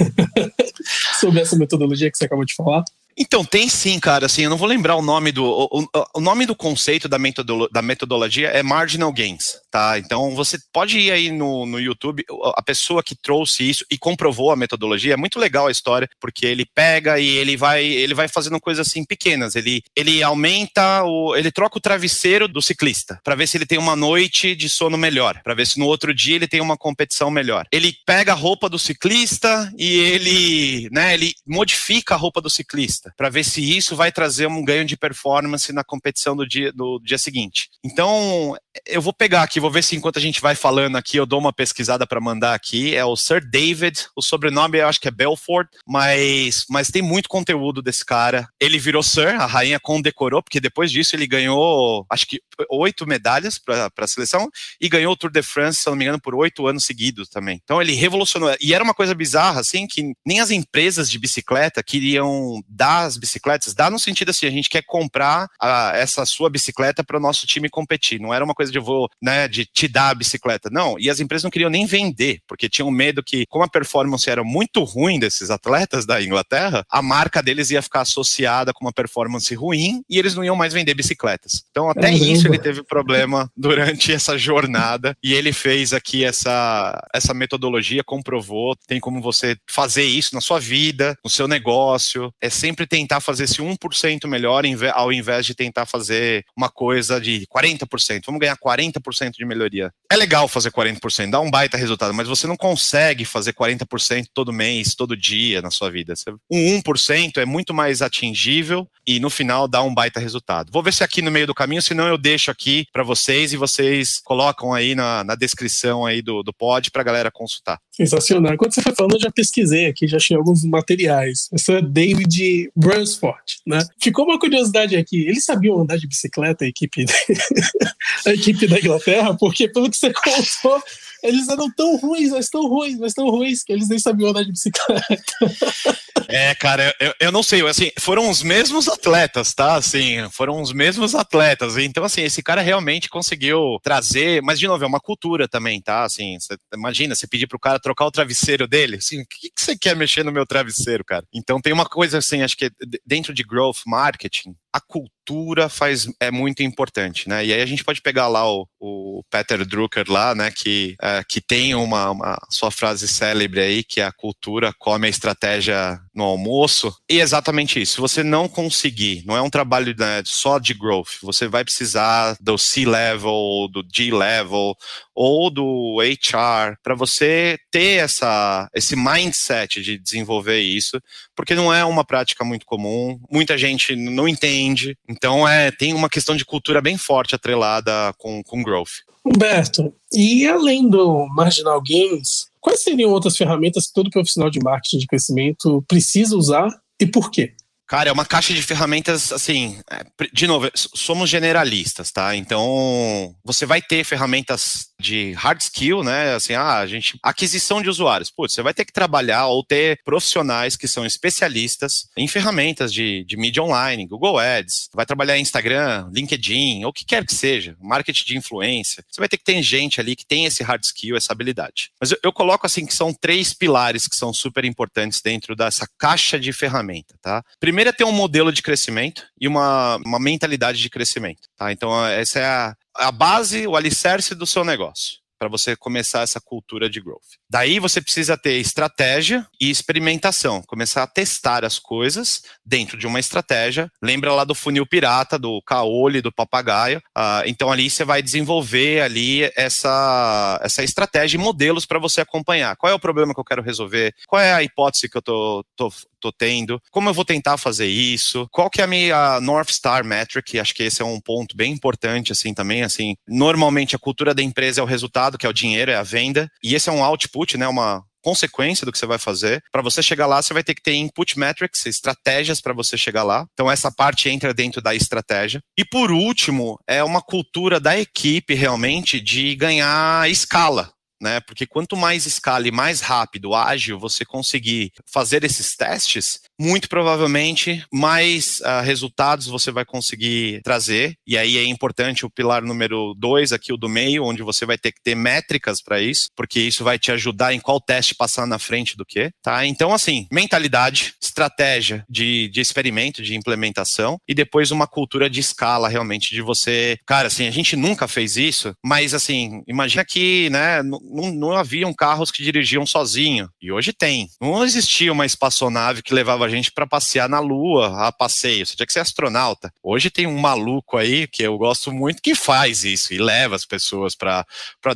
[1.20, 2.82] sobre essa metodologia que você acabou de falar?
[3.16, 4.26] Então, tem sim, cara.
[4.26, 5.44] Assim, eu não vou lembrar o nome do.
[5.44, 9.98] O, o nome do conceito da, metodolo, da metodologia é Marginal Gains, tá?
[9.98, 12.24] Então, você pode ir aí no, no YouTube.
[12.56, 16.44] A pessoa que trouxe isso e comprovou a metodologia, é muito legal a história, porque
[16.44, 19.54] ele pega e ele vai, ele vai fazendo coisas assim pequenas.
[19.54, 23.78] Ele, ele aumenta, o, ele troca o travesseiro do ciclista, para ver se ele tem
[23.78, 27.30] uma noite de sono melhor, para ver se no outro dia ele tem uma competição
[27.30, 27.66] melhor.
[27.70, 33.03] Ele pega a roupa do ciclista e ele, né, ele modifica a roupa do ciclista
[33.16, 37.00] para ver se isso vai trazer um ganho de performance na competição do dia, do
[37.02, 37.68] dia seguinte.
[37.84, 41.26] Então, eu vou pegar aqui, vou ver se enquanto a gente vai falando aqui, eu
[41.26, 42.94] dou uma pesquisada para mandar aqui.
[42.94, 47.28] É o Sir David, o sobrenome eu acho que é Belford, mas, mas tem muito
[47.28, 48.48] conteúdo desse cara.
[48.60, 52.40] Ele virou Sir, a rainha condecorou, porque depois disso ele ganhou, acho que
[52.70, 54.48] oito medalhas para a seleção
[54.80, 57.60] e ganhou o Tour de France, se não me engano, por oito anos seguidos também.
[57.62, 58.54] Então ele revolucionou.
[58.60, 63.16] E era uma coisa bizarra, assim, que nem as empresas de bicicleta queriam dar as
[63.16, 67.20] bicicletas, dar no sentido assim, a gente quer comprar a, essa sua bicicleta para o
[67.20, 68.20] nosso time competir.
[68.20, 70.68] Não era uma coisa de vou, né, de te dar a bicicleta.
[70.70, 74.28] Não, e as empresas não queriam nem vender, porque tinham medo que, como a performance
[74.28, 78.92] era muito ruim desses atletas da Inglaterra, a marca deles ia ficar associada com uma
[78.92, 81.64] performance ruim e eles não iam mais vender bicicletas.
[81.70, 87.34] Então, até isso ele teve problema durante essa jornada e ele fez aqui essa, essa
[87.34, 92.83] metodologia, comprovou, tem como você fazer isso na sua vida, no seu negócio, é sempre
[92.86, 98.22] tentar fazer esse 1% melhor ao invés de tentar fazer uma coisa de 40%.
[98.26, 99.92] Vamos ganhar 40% de melhoria.
[100.10, 104.52] É legal fazer 40%, dá um baita resultado, mas você não consegue fazer 40% todo
[104.52, 106.14] mês, todo dia na sua vida.
[106.50, 110.70] Um 1% é muito mais atingível e no final dá um baita resultado.
[110.72, 113.56] Vou ver se aqui no meio do caminho, senão eu deixo aqui para vocês e
[113.56, 117.78] vocês colocam aí na, na descrição aí do, do pod para galera consultar.
[117.96, 118.54] Sensacional.
[118.54, 121.48] Enquanto você foi falando, eu já pesquisei aqui, já achei alguns materiais.
[121.52, 123.78] Esse é David Bransford, né?
[124.02, 125.24] Ficou uma curiosidade aqui.
[125.28, 127.04] Eles sabiam andar de bicicleta, a equipe,
[128.26, 129.36] a equipe da Inglaterra?
[129.36, 130.82] Porque pelo que você contou,
[131.22, 134.42] eles eram tão ruins, mas tão ruins, mas tão ruins, que eles nem sabiam andar
[134.42, 135.06] de bicicleta.
[136.28, 139.74] É, cara, eu, eu não sei, assim, foram os mesmos atletas, tá?
[139.74, 141.76] Assim, foram os mesmos atletas.
[141.76, 146.04] Então, assim, esse cara realmente conseguiu trazer, mas de novo, é uma cultura também, tá?
[146.04, 149.60] Assim, você imagina, você pedir pro cara trocar o travesseiro dele, assim, o que, que
[149.60, 151.24] você quer mexer no meu travesseiro, cara?
[151.32, 152.70] Então tem uma coisa assim, acho que
[153.04, 157.46] dentro de growth marketing, a cultura faz é muito importante, né?
[157.46, 160.50] E aí a gente pode pegar lá o, o Peter Drucker lá, né?
[160.50, 165.06] Que, é, que tem uma, uma, sua frase célebre aí, que é a cultura come
[165.06, 166.94] a estratégia no almoço.
[167.08, 167.94] E exatamente isso.
[167.94, 172.36] Se você não conseguir, não é um trabalho né, só de growth, você vai precisar
[172.40, 174.74] do C-level, do G-level
[175.14, 181.00] ou do HR para você ter essa, esse mindset de desenvolver isso,
[181.34, 183.18] porque não é uma prática muito comum.
[183.30, 184.96] Muita gente não entende.
[185.08, 189.02] Então é, tem uma questão de cultura bem forte atrelada com, com growth.
[189.24, 194.98] Humberto, e além do Marginal Games, quais seriam outras ferramentas que todo profissional de marketing
[194.98, 197.54] de crescimento precisa usar e por quê?
[197.86, 202.34] Cara, é uma caixa de ferramentas, assim, é, de novo, somos generalistas, tá?
[202.34, 206.34] Então, você vai ter ferramentas de hard skill, né?
[206.34, 207.18] Assim, ah, a gente.
[207.22, 208.30] Aquisição de usuários.
[208.30, 213.22] Putz, você vai ter que trabalhar ou ter profissionais que são especialistas em ferramentas de,
[213.24, 217.34] de mídia online, Google Ads, vai trabalhar em Instagram, LinkedIn, ou o que quer que
[217.34, 219.04] seja, marketing de influência.
[219.10, 221.90] Você vai ter que ter gente ali que tem esse hard skill, essa habilidade.
[222.00, 225.86] Mas eu, eu coloco assim que são três pilares que são super importantes dentro dessa
[225.98, 227.42] caixa de ferramenta, tá?
[227.60, 231.72] Primeiro é ter um modelo de crescimento e uma, uma mentalidade de crescimento, tá?
[231.72, 236.40] Então, essa é a, a base, o alicerce do seu negócio para você começar essa
[236.40, 237.36] cultura de growth.
[237.50, 243.20] Daí você precisa ter estratégia e experimentação, começar a testar as coisas dentro de uma
[243.20, 243.90] estratégia.
[244.02, 246.98] Lembra lá do funil pirata, do caole, do papagaio.
[247.16, 252.76] Uh, então ali você vai desenvolver ali essa, essa estratégia e modelos para você acompanhar.
[252.76, 254.14] Qual é o problema que eu quero resolver?
[254.26, 255.92] Qual é a hipótese que eu tô, tô,
[256.24, 256.80] tô tendo?
[256.90, 258.48] Como eu vou tentar fazer isso?
[258.50, 260.58] Qual que é a minha North Star Metric?
[260.58, 262.82] Acho que esse é um ponto bem importante assim também.
[262.82, 266.02] Assim, normalmente a cultura da empresa é o resultado, que é o dinheiro, é a
[266.02, 269.62] venda, e esse é um output né, uma consequência do que você vai fazer.
[269.70, 273.22] Para você chegar lá, você vai ter que ter input metrics, estratégias para você chegar
[273.22, 273.46] lá.
[273.52, 275.60] Então essa parte entra dentro da estratégia.
[275.78, 280.93] E por último, é uma cultura da equipe realmente de ganhar escala
[281.24, 281.40] né?
[281.40, 287.84] Porque quanto mais escala e mais rápido, ágil você conseguir fazer esses testes, muito provavelmente
[287.92, 291.16] mais uh, resultados você vai conseguir trazer.
[291.26, 294.78] E aí é importante o pilar número dois, aqui o do meio, onde você vai
[294.78, 298.46] ter que ter métricas para isso, porque isso vai te ajudar em qual teste passar
[298.46, 299.66] na frente do que, tá?
[299.66, 305.88] Então, assim, mentalidade, estratégia de, de experimento, de implementação e depois uma cultura de escala
[305.88, 310.82] realmente de você, cara, assim, a gente nunca fez isso, mas assim, imagina que, né,
[310.82, 313.48] não, não haviam carros que dirigiam sozinho.
[313.60, 314.28] E hoje tem.
[314.40, 318.66] Não existia uma espaçonave que levava levava a gente para passear na Lua, a passeio.
[318.66, 319.72] Você tinha que ser astronauta.
[319.82, 323.64] Hoje tem um maluco aí, que eu gosto muito, que faz isso e leva as
[323.64, 324.44] pessoas para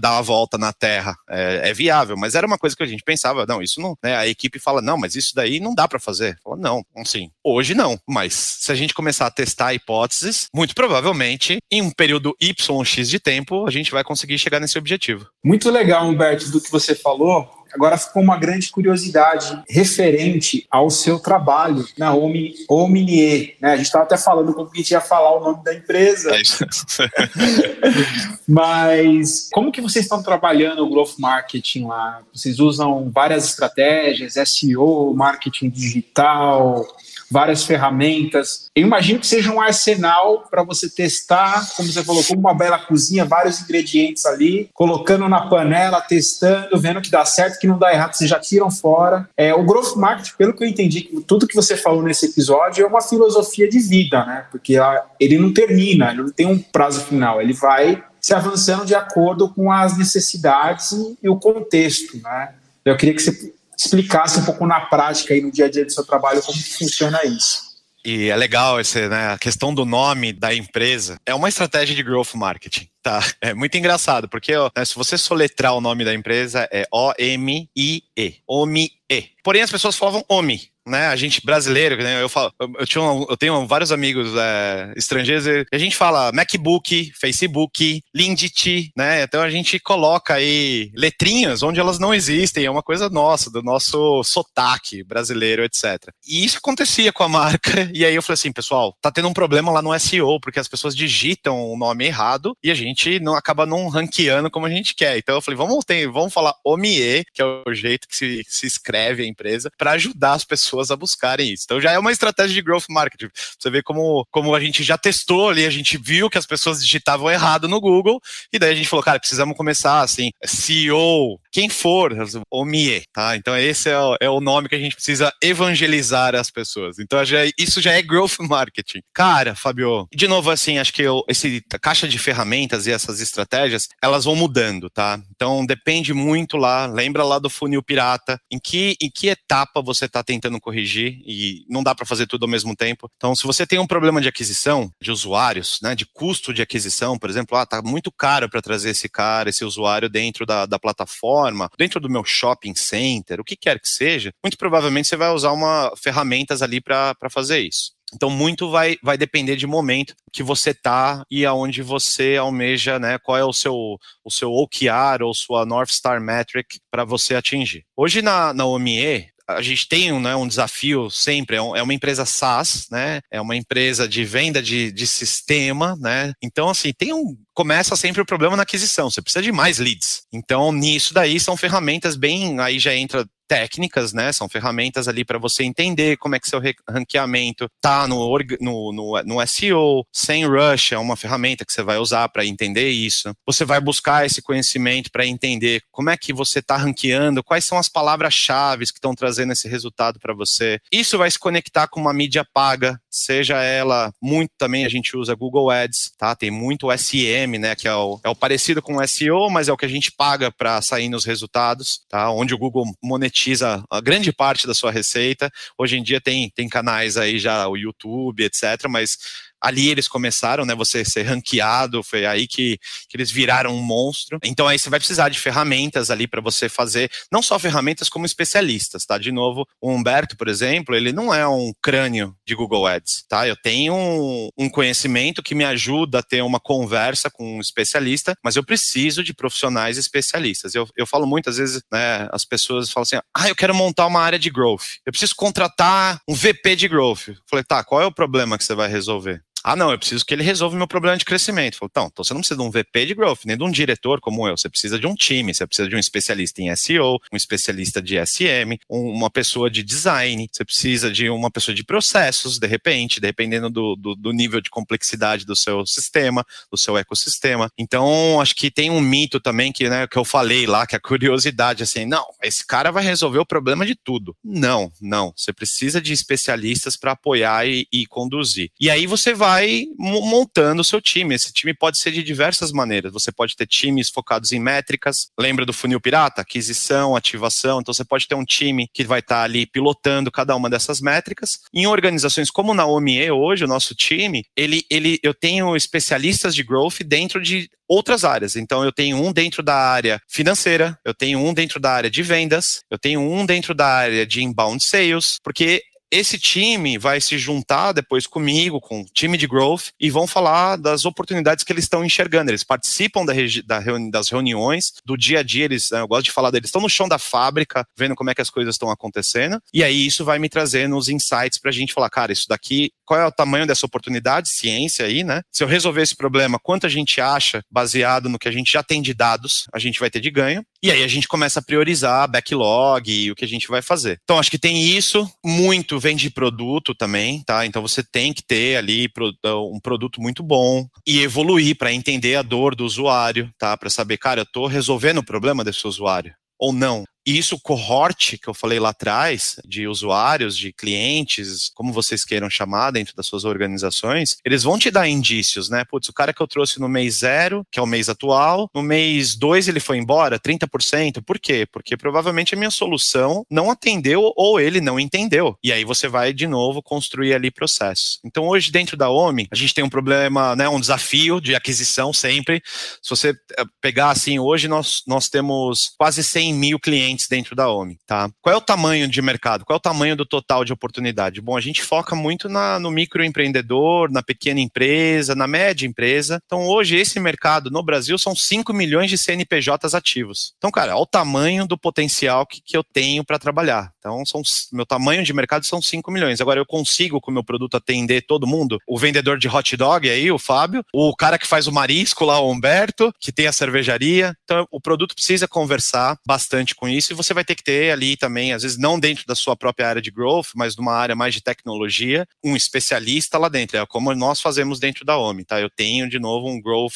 [0.00, 1.16] dar uma volta na Terra.
[1.28, 3.96] É, é, viável, mas era uma coisa que a gente pensava, não, isso não.
[4.02, 6.38] Né, a equipe fala, não, mas isso daí não dá para fazer.
[6.42, 7.98] Fala, não, assim, hoje não.
[8.06, 13.18] Mas se a gente começar a testar hipóteses, muito provavelmente, em um período YX de
[13.18, 15.26] tempo, a gente vai conseguir chegar nesse objetivo.
[15.44, 17.57] Muito legal, Humberto, do que você falou.
[17.72, 23.56] Agora ficou uma grande curiosidade referente ao seu trabalho na Omnie.
[23.60, 23.72] Né?
[23.72, 26.34] A gente estava até falando como que a gente ia falar o nome da empresa.
[26.34, 26.40] É.
[28.46, 32.20] Mas como que vocês estão trabalhando o growth marketing lá?
[32.32, 36.86] Vocês usam várias estratégias, SEO, marketing digital,
[37.30, 38.66] várias ferramentas.
[38.74, 42.78] Eu imagino que seja um arsenal para você testar, como você falou, como uma bela
[42.78, 47.92] cozinha, vários ingredientes ali, colocando na panela, testando, vendo que dá certo, que não dá
[47.92, 49.28] errado, vocês já tiram fora.
[49.36, 52.86] É, o growth marketing, pelo que eu entendi, tudo que você falou nesse episódio é
[52.86, 54.46] uma filosofia de vida, né?
[54.50, 54.76] Porque
[55.20, 59.48] ele não termina, ele não tem um prazo final, ele vai se avançando de acordo
[59.48, 62.50] com as necessidades e o contexto, né?
[62.84, 65.92] Eu queria que você explicasse um pouco na prática e no dia a dia do
[65.92, 67.68] seu trabalho como funciona isso.
[68.04, 71.20] E é legal esse, né, a questão do nome da empresa.
[71.26, 72.88] É uma estratégia de growth marketing.
[73.02, 78.36] Tá, é muito engraçado, porque né, se você soletrar o nome da empresa, é O-M-I-E.
[78.46, 79.30] OMI-E.
[79.42, 83.26] Porém, as pessoas falavam OMI né, a gente brasileiro, né, eu falo, eu, tinha um,
[83.28, 89.42] eu tenho vários amigos é, estrangeiros e a gente fala MacBook, Facebook, Lindit, né, então
[89.42, 94.22] a gente coloca aí letrinhas onde elas não existem, é uma coisa nossa, do nosso
[94.24, 96.12] sotaque brasileiro, etc.
[96.26, 99.32] E isso acontecia com a marca, e aí eu falei assim, pessoal, tá tendo um
[99.32, 103.34] problema lá no SEO, porque as pessoas digitam o nome errado e a gente não
[103.34, 105.18] acaba não ranqueando como a gente quer.
[105.18, 108.66] Então eu falei, vamos ter, vamos falar OMIE, que é o jeito que se, se
[108.66, 111.64] escreve a empresa, para ajudar as pessoas pessoas a buscarem isso.
[111.64, 113.28] Então já é uma estratégia de growth marketing.
[113.58, 116.82] Você vê como, como a gente já testou ali, a gente viu que as pessoas
[116.82, 118.20] digitavam errado no Google,
[118.52, 122.14] e daí a gente falou, cara, precisamos começar assim, CEO, quem for,
[122.50, 123.36] o MIE, tá?
[123.36, 126.98] Então esse é o, é o nome que a gente precisa evangelizar as pessoas.
[126.98, 129.00] Então já, isso já é growth marketing.
[129.12, 133.88] Cara, Fabio, de novo assim, acho que eu, esse caixa de ferramentas e essas estratégias,
[134.02, 135.20] elas vão mudando, tá?
[135.34, 140.06] Então depende muito lá, lembra lá do funil pirata, em que, em que etapa você
[140.06, 143.10] está tentando corrigir e não dá para fazer tudo ao mesmo tempo.
[143.16, 147.18] Então, se você tem um problema de aquisição de usuários, né, de custo de aquisição,
[147.18, 150.78] por exemplo, ah, tá muito caro para trazer esse cara, esse usuário dentro da, da
[150.78, 151.37] plataforma,
[151.78, 155.52] dentro do meu shopping center, o que quer que seja, muito provavelmente você vai usar
[155.52, 157.92] uma ferramentas ali para fazer isso.
[158.14, 163.18] Então, muito vai, vai depender de momento que você tá e aonde você almeja, né?
[163.18, 167.84] Qual é o seu, o seu OKR ou sua North Star Metric para você atingir.
[167.94, 171.94] Hoje na, na OME, a gente tem né, um desafio sempre, é, um, é, uma
[171.94, 173.20] empresa SaaS, né?
[173.30, 176.32] É uma empresa de venda de, de sistema, né?
[176.42, 177.34] Então, assim, tem um.
[177.54, 180.22] Começa sempre o problema na aquisição, você precisa de mais leads.
[180.32, 182.60] Então, nisso daí são ferramentas bem.
[182.60, 184.30] Aí já entra técnicas, né?
[184.30, 189.22] São ferramentas ali para você entender como é que seu ranqueamento tá no, no, no,
[189.22, 190.04] no SEO.
[190.12, 193.32] Sem Rush é uma ferramenta que você vai usar para entender isso.
[193.46, 197.78] Você vai buscar esse conhecimento para entender como é que você está ranqueando, quais são
[197.78, 200.78] as palavras-chave que estão trazendo esse resultado para você.
[200.92, 205.34] Isso vai se conectar com uma mídia paga, seja ela muito também a gente usa
[205.34, 206.34] Google Ads, tá?
[206.36, 207.74] Tem muito SEM, né?
[207.74, 210.12] Que é o, é o parecido com o SEO, mas é o que a gente
[210.12, 212.30] paga para sair nos resultados, tá?
[212.30, 215.50] Onde o Google monetiza monetiza a grande parte da sua receita.
[215.76, 219.16] Hoje em dia tem, tem canais aí já, o YouTube, etc., mas
[219.60, 220.74] ali eles começaram, né?
[220.74, 224.38] Você ser ranqueado, foi aí que, que eles viraram um monstro.
[224.44, 228.26] Então aí você vai precisar de ferramentas ali para você fazer, não só ferramentas como
[228.26, 229.18] especialistas, tá?
[229.18, 233.46] De novo, o Humberto, por exemplo, ele não é um crânio de Google Ads, tá?
[233.46, 238.34] Eu tenho um, um conhecimento que me ajuda a ter uma conversa com um especialista,
[238.42, 240.74] mas eu preciso de profissionais especialistas.
[240.74, 242.28] Eu, eu falo muitas vezes, né?
[242.32, 244.98] As pessoas falam assim: ah, eu quero montar uma área de growth.
[245.04, 247.28] Eu preciso contratar um VP de growth.
[247.28, 249.42] Eu falei, tá, qual é o problema que você vai resolver?
[249.64, 251.78] Ah, não, eu preciso que ele resolva o meu problema de crescimento.
[251.82, 254.46] Então, então você não precisa de um VP de growth, nem de um diretor como
[254.46, 254.56] eu.
[254.56, 258.24] Você precisa de um time, você precisa de um especialista em SEO, um especialista de
[258.24, 263.68] SM, uma pessoa de design, você precisa de uma pessoa de processos, de repente, dependendo
[263.68, 267.70] do, do, do nível de complexidade do seu sistema, do seu ecossistema.
[267.76, 270.98] Então, acho que tem um mito também que, né, que eu falei lá, que é
[270.98, 274.36] a curiosidade, assim, não, esse cara vai resolver o problema de tudo.
[274.44, 275.32] Não, não.
[275.36, 278.70] Você precisa de especialistas para apoiar e, e conduzir.
[278.80, 281.34] E aí você vai vai montando o seu time.
[281.34, 283.12] Esse time pode ser de diversas maneiras.
[283.14, 285.28] Você pode ter times focados em métricas.
[285.40, 286.42] Lembra do funil pirata?
[286.42, 287.80] Aquisição, ativação.
[287.80, 291.00] Então você pode ter um time que vai estar tá ali pilotando cada uma dessas
[291.00, 291.60] métricas.
[291.72, 296.62] Em organizações como na OME hoje, o nosso time, ele, ele, eu tenho especialistas de
[296.62, 298.54] growth dentro de outras áreas.
[298.54, 302.22] Então, eu tenho um dentro da área financeira, eu tenho um dentro da área de
[302.22, 307.38] vendas, eu tenho um dentro da área de inbound sales, porque esse time vai se
[307.38, 311.84] juntar depois comigo, com o time de growth, e vão falar das oportunidades que eles
[311.84, 312.50] estão enxergando.
[312.50, 313.32] Eles participam da
[313.64, 316.68] da reuni das reuniões, do dia a dia, eles, né, eu gosto de falar deles,
[316.68, 320.06] estão no chão da fábrica, vendo como é que as coisas estão acontecendo, e aí
[320.06, 323.26] isso vai me trazer nos insights para a gente falar, cara, isso daqui, qual é
[323.26, 325.42] o tamanho dessa oportunidade, ciência aí, né?
[325.52, 328.82] Se eu resolver esse problema, quanto a gente acha, baseado no que a gente já
[328.82, 331.62] tem de dados, a gente vai ter de ganho, e aí a gente começa a
[331.62, 334.18] priorizar backlog e o que a gente vai fazer.
[334.22, 337.66] Então, acho que tem isso, muito vende produto também, tá?
[337.66, 339.10] Então você tem que ter ali
[339.44, 343.76] um produto muito bom e evoluir para entender a dor do usuário, tá?
[343.76, 347.04] Para saber, cara, eu estou resolvendo o problema desse usuário ou não.
[347.28, 352.48] E isso, cohort que eu falei lá atrás, de usuários, de clientes, como vocês queiram
[352.48, 355.84] chamar dentro das suas organizações, eles vão te dar indícios, né?
[355.84, 358.82] Putz, o cara que eu trouxe no mês zero, que é o mês atual, no
[358.82, 361.22] mês dois ele foi embora, 30%.
[361.22, 361.66] Por quê?
[361.70, 365.54] Porque provavelmente a minha solução não atendeu ou ele não entendeu.
[365.62, 368.20] E aí você vai de novo construir ali processos.
[368.24, 372.10] Então hoje dentro da OMI, a gente tem um problema, né, um desafio de aquisição
[372.10, 372.62] sempre.
[373.02, 377.56] Se você eh, pegar assim, hoje nós, nós temos quase 100 mil clientes clientes dentro
[377.56, 378.30] da OMI, tá?
[378.40, 379.64] Qual é o tamanho de mercado?
[379.64, 381.40] Qual é o tamanho do total de oportunidade?
[381.40, 386.40] Bom, a gente foca muito na, no microempreendedor, na pequena empresa, na média empresa.
[386.46, 390.52] Então, hoje, esse mercado no Brasil são 5 milhões de CNPJs ativos.
[390.58, 393.90] Então, cara, olha o tamanho do potencial que, que eu tenho para trabalhar.
[393.98, 394.42] Então, são,
[394.72, 396.40] meu tamanho de mercado são 5 milhões.
[396.40, 398.78] Agora, eu consigo, com o meu produto, atender todo mundo?
[398.86, 402.38] O vendedor de hot dog aí, o Fábio, o cara que faz o marisco lá,
[402.38, 404.34] o Humberto, que tem a cervejaria.
[404.44, 408.16] Então, o produto precisa conversar bastante com isso e você vai ter que ter ali
[408.16, 411.34] também, às vezes não dentro da sua própria área de growth, mas numa área mais
[411.34, 413.76] de tecnologia, um especialista lá dentro.
[413.76, 415.60] É como nós fazemos dentro da OMI, tá?
[415.60, 416.94] Eu tenho, de novo, um growth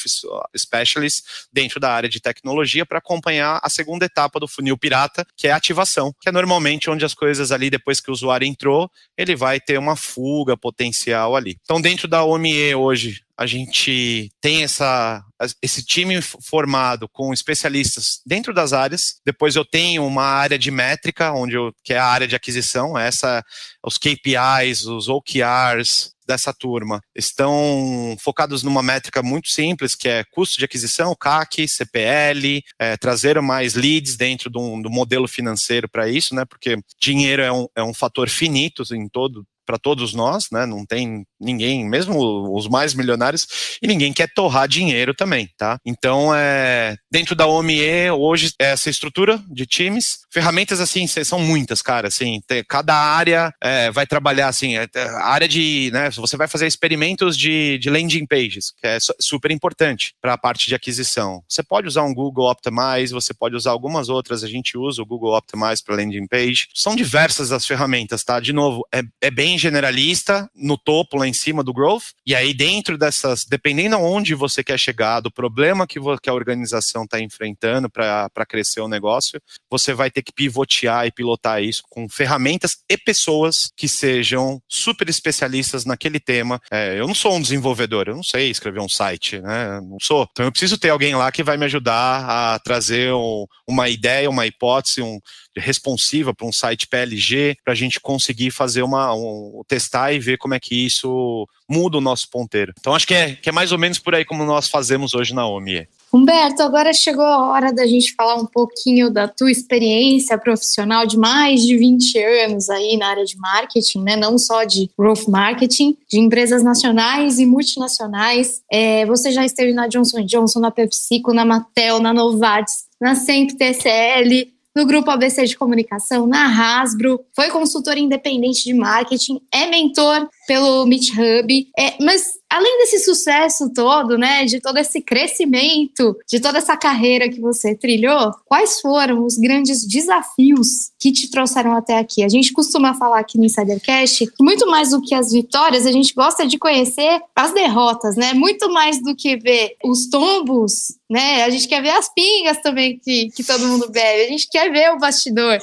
[0.55, 5.47] specialist dentro da área de tecnologia para acompanhar a segunda etapa do funil pirata, que
[5.47, 8.89] é a ativação, que é normalmente onde as coisas ali, depois que o usuário entrou,
[9.17, 11.57] ele vai ter uma fuga potencial ali.
[11.63, 15.23] Então, dentro da OME hoje, a gente tem essa,
[15.61, 19.15] esse time formado com especialistas dentro das áreas.
[19.25, 22.97] Depois eu tenho uma área de métrica, onde eu, que é a área de aquisição,
[22.97, 23.43] essa,
[23.83, 30.57] os KPIs, os OKRs dessa turma estão focados numa métrica muito simples, que é custo
[30.57, 36.33] de aquisição, CAC, CPL, é, trazer mais leads dentro do, do modelo financeiro para isso,
[36.33, 36.45] né?
[36.45, 40.65] Porque dinheiro é um, é um fator finito em todo para todos nós, né?
[40.65, 43.47] Não tem ninguém, mesmo os mais milionários,
[43.81, 45.77] e ninguém quer torrar dinheiro também, tá?
[45.85, 51.81] Então, é, dentro da OME, hoje, é essa estrutura de times, ferramentas, assim, são muitas,
[51.81, 56.47] cara, assim, cada área é, vai trabalhar, assim, é, a área de, né, você vai
[56.47, 61.43] fazer experimentos de, de landing pages, que é super importante para a parte de aquisição.
[61.47, 65.05] Você pode usar um Google Optimize, você pode usar algumas outras, a gente usa o
[65.05, 68.39] Google Optimize para landing page, são diversas as ferramentas, tá?
[68.39, 72.53] De novo, é, é bem generalista, no topo, lá em cima do growth, e aí
[72.53, 77.89] dentro dessas, dependendo aonde você quer chegar, do problema que, que a organização está enfrentando
[77.89, 82.97] para crescer o negócio, você vai ter que pivotear e pilotar isso com ferramentas e
[82.97, 86.59] pessoas que sejam super especialistas naquele tema.
[86.71, 89.79] É, eu não sou um desenvolvedor, eu não sei escrever um site, né?
[89.81, 90.27] Não sou.
[90.31, 94.29] Então eu preciso ter alguém lá que vai me ajudar a trazer um, uma ideia,
[94.29, 95.19] uma hipótese, um,
[95.57, 100.37] responsiva para um site PLG, para a gente conseguir fazer uma um, testar e ver
[100.37, 102.73] como é que isso muda o nosso ponteiro.
[102.79, 105.33] Então acho que é, que é mais ou menos por aí como nós fazemos hoje
[105.33, 105.87] na OMI.
[106.13, 111.17] Humberto, agora chegou a hora da gente falar um pouquinho da tua experiência profissional de
[111.17, 114.15] mais de 20 anos aí na área de marketing, né?
[114.15, 118.61] Não só de growth marketing, de empresas nacionais e multinacionais.
[118.71, 123.49] É, você já esteve na Johnson Johnson, na PepsiCo, na Mattel, na Novartis, na Semp
[123.57, 130.27] TCL, no Grupo ABC de Comunicação, na Hasbro, foi consultor independente de marketing, é mentor
[130.47, 136.39] pelo Meet Hub, é, mas além desse sucesso todo, né, de todo esse crescimento, de
[136.39, 141.97] toda essa carreira que você trilhou, quais foram os grandes desafios que te trouxeram até
[141.97, 142.23] aqui?
[142.23, 145.91] A gente costuma falar aqui no Insidercast que muito mais do que as vitórias, a
[145.91, 148.33] gente gosta de conhecer as derrotas, né?
[148.33, 151.43] Muito mais do que ver os tombos, né?
[151.45, 154.25] A gente quer ver as pingas também que, que todo mundo bebe.
[154.25, 155.57] A gente quer ver o bastidor.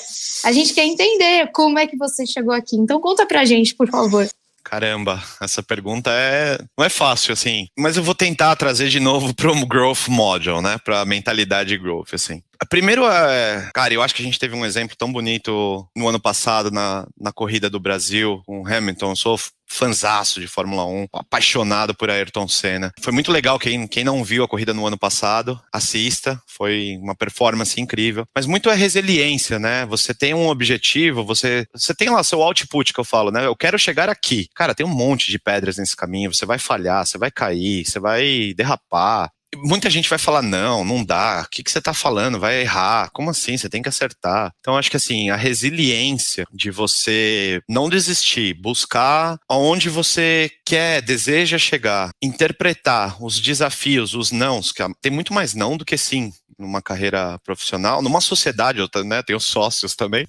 [0.45, 2.75] A gente quer entender como é que você chegou aqui.
[2.75, 4.29] Então conta pra gente, por favor.
[4.71, 9.35] Caramba, essa pergunta é não é fácil assim, mas eu vou tentar trazer de novo
[9.35, 12.41] para o growth model, né, para a mentalidade growth assim.
[12.69, 16.21] Primeiro, é, cara, eu acho que a gente teve um exemplo tão bonito no ano
[16.21, 19.11] passado na, na corrida do Brasil com Hamilton.
[19.11, 19.41] Eu sou
[19.71, 22.93] fanzaço de Fórmula 1, apaixonado por Ayrton Senna.
[23.01, 27.15] Foi muito legal, quem, quem não viu a corrida no ano passado, assista, foi uma
[27.15, 28.27] performance incrível.
[28.35, 29.87] Mas muito é resiliência, né?
[29.87, 33.47] Você tem um objetivo, você, você tem lá seu output que eu falo, né?
[33.47, 34.49] Eu quero chegar aqui.
[34.55, 38.01] Cara, tem um monte de pedras nesse caminho, você vai falhar, você vai cair, você
[38.01, 42.39] vai derrapar muita gente vai falar, não, não dá, o que, que você está falando?
[42.39, 43.57] Vai errar, como assim?
[43.57, 44.53] Você tem que acertar.
[44.61, 51.59] Então, acho que assim, a resiliência de você não desistir, buscar aonde você quer, deseja
[51.59, 56.83] chegar, interpretar os desafios, os nãos, que tem muito mais não do que sim numa
[56.83, 60.29] carreira profissional, numa sociedade, eu né, tenho sócios também,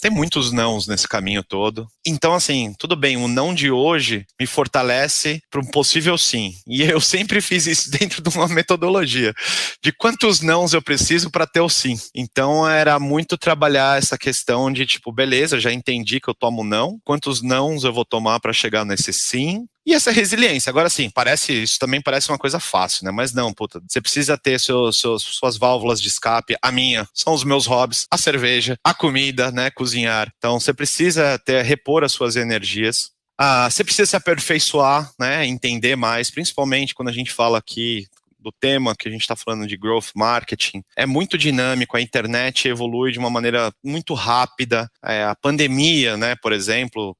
[0.00, 1.86] tem muitos nãos nesse caminho todo.
[2.06, 6.54] Então, assim, tudo bem, o não de hoje me fortalece para um possível sim.
[6.66, 9.34] E eu sempre fiz isso dentro de uma metodologia
[9.82, 11.98] de quantos nãos eu preciso para ter o sim.
[12.14, 16.98] Então, era muito trabalhar essa questão de tipo, beleza, já entendi que eu tomo não,
[17.04, 21.64] quantos nãos eu vou tomar para chegar nesse sim, e essa resiliência, agora sim, parece,
[21.64, 23.10] isso também parece uma coisa fácil, né?
[23.10, 26.54] Mas não, puta, você precisa ter seus, seus, suas válvulas de escape.
[26.62, 29.72] A minha são os meus hobbies, a cerveja, a comida, né?
[29.72, 30.32] Cozinhar.
[30.38, 33.10] Então você precisa ter, repor as suas energias.
[33.36, 35.44] Ah, você precisa se aperfeiçoar, né?
[35.44, 38.06] Entender mais, principalmente quando a gente fala aqui
[38.42, 42.68] do tema que a gente está falando de growth marketing, é muito dinâmico, a internet
[42.68, 44.90] evolui de uma maneira muito rápida.
[45.04, 47.16] É, a pandemia, né, por exemplo,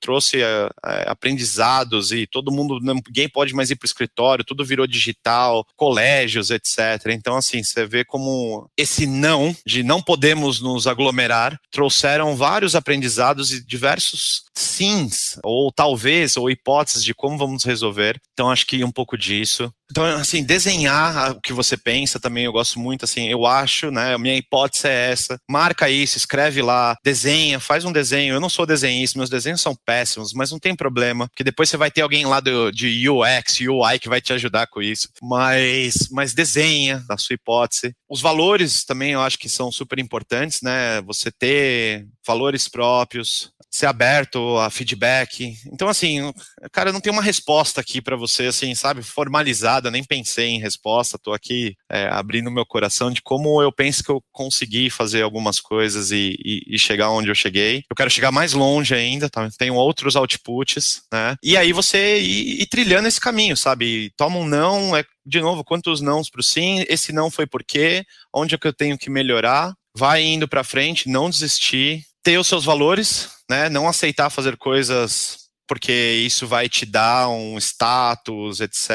[0.00, 4.64] trouxe é, é, aprendizados e todo mundo, ninguém pode mais ir para o escritório, tudo
[4.64, 6.78] virou digital, colégios, etc.
[7.08, 13.52] Então, assim, você vê como esse não, de não podemos nos aglomerar, trouxeram vários aprendizados
[13.52, 18.20] e diversos sims, ou talvez, ou hipóteses de como vamos resolver.
[18.32, 19.72] Então, acho que um pouco disso.
[19.92, 24.16] Então, assim, desenhar o que você pensa também, eu gosto muito, assim, eu acho, né,
[24.16, 28.64] minha hipótese é essa, marca isso, escreve lá, desenha, faz um desenho, eu não sou
[28.64, 32.24] desenhista, meus desenhos são péssimos, mas não tem problema, porque depois você vai ter alguém
[32.24, 37.18] lá do, de UX, UI que vai te ajudar com isso, mas, mas desenha a
[37.18, 37.94] sua hipótese.
[38.08, 43.86] Os valores também eu acho que são super importantes, né, você ter valores próprios, ser
[43.86, 45.56] aberto a feedback.
[45.72, 46.30] Então, assim,
[46.70, 51.18] cara, não tem uma resposta aqui para você, assim, sabe, formalizada, nem pensei em resposta,
[51.18, 55.58] tô aqui é, abrindo meu coração de como eu penso que eu consegui fazer algumas
[55.58, 57.82] coisas e, e, e, chegar onde eu cheguei.
[57.88, 59.48] Eu quero chegar mais longe ainda, tá?
[59.56, 61.36] tenho outros outputs, né?
[61.42, 64.12] E aí você ir, ir trilhando esse caminho, sabe?
[64.16, 66.84] Toma um não, é de novo, quantos nãos para o sim?
[66.88, 68.04] Esse não foi por quê?
[68.34, 69.72] Onde é que eu tenho que melhorar?
[69.96, 73.68] Vai indo para frente, não desistir, ter os seus valores, né?
[73.68, 75.42] Não aceitar fazer coisas
[75.72, 75.92] porque
[76.26, 78.90] isso vai te dar um status, etc.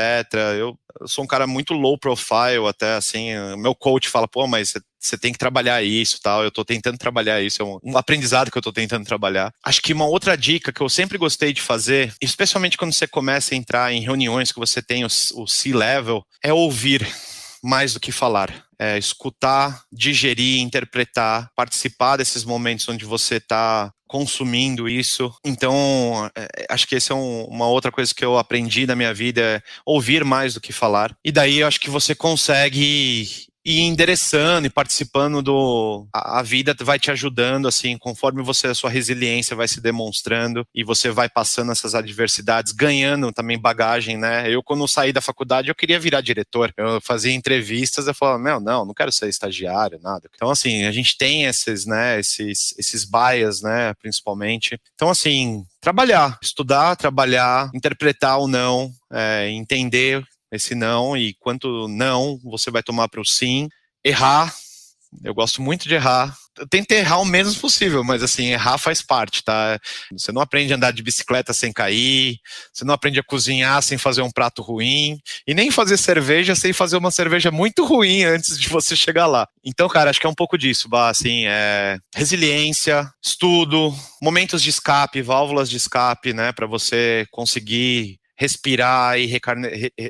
[0.59, 3.29] Eu, sou um cara muito low profile, até assim.
[3.57, 6.43] Meu coach fala, pô, mas você tem que trabalhar isso, tal.
[6.43, 9.51] Eu estou tentando trabalhar isso, é um, um aprendizado que eu estou tentando trabalhar.
[9.63, 13.55] Acho que uma outra dica que eu sempre gostei de fazer, especialmente quando você começa
[13.55, 17.07] a entrar em reuniões que você tem o, o C-level, é ouvir
[17.63, 18.66] mais do que falar.
[18.79, 25.33] É, escutar, digerir, interpretar, participar desses momentos onde você está consumindo isso.
[25.43, 29.13] Então, é, acho que essa é um, uma outra coisa que eu aprendi na minha
[29.13, 31.15] vida, é ouvir mais do que falar.
[31.23, 33.27] E daí eu acho que você consegue
[33.67, 36.07] e endereçando e participando do.
[36.13, 40.65] A, a, vida vai te ajudando, assim, conforme você, a sua resiliência vai se demonstrando
[40.73, 44.49] e você vai passando essas adversidades, ganhando também bagagem, né?
[44.49, 46.73] Eu, quando saí da faculdade, eu queria virar diretor.
[46.77, 50.29] Eu fazia entrevistas, eu falava, meu, não, não quero ser estagiário, nada.
[50.33, 54.79] Então, assim, a gente tem esses, né, esses, esses bias, né, principalmente.
[54.95, 62.39] Então, assim, trabalhar, estudar, trabalhar, interpretar ou não, é, entender esse não e quanto não
[62.43, 63.67] você vai tomar para o sim.
[64.03, 64.53] Errar,
[65.23, 66.35] eu gosto muito de errar.
[66.57, 69.79] Eu errar o menos possível, mas assim, errar faz parte, tá?
[70.11, 72.37] Você não aprende a andar de bicicleta sem cair,
[72.73, 76.73] você não aprende a cozinhar sem fazer um prato ruim, e nem fazer cerveja sem
[76.73, 79.47] fazer uma cerveja muito ruim antes de você chegar lá.
[79.63, 84.71] Então, cara, acho que é um pouco disso, bah, assim, é resiliência, estudo, momentos de
[84.71, 89.25] escape, válvulas de escape, né, para você conseguir respirar e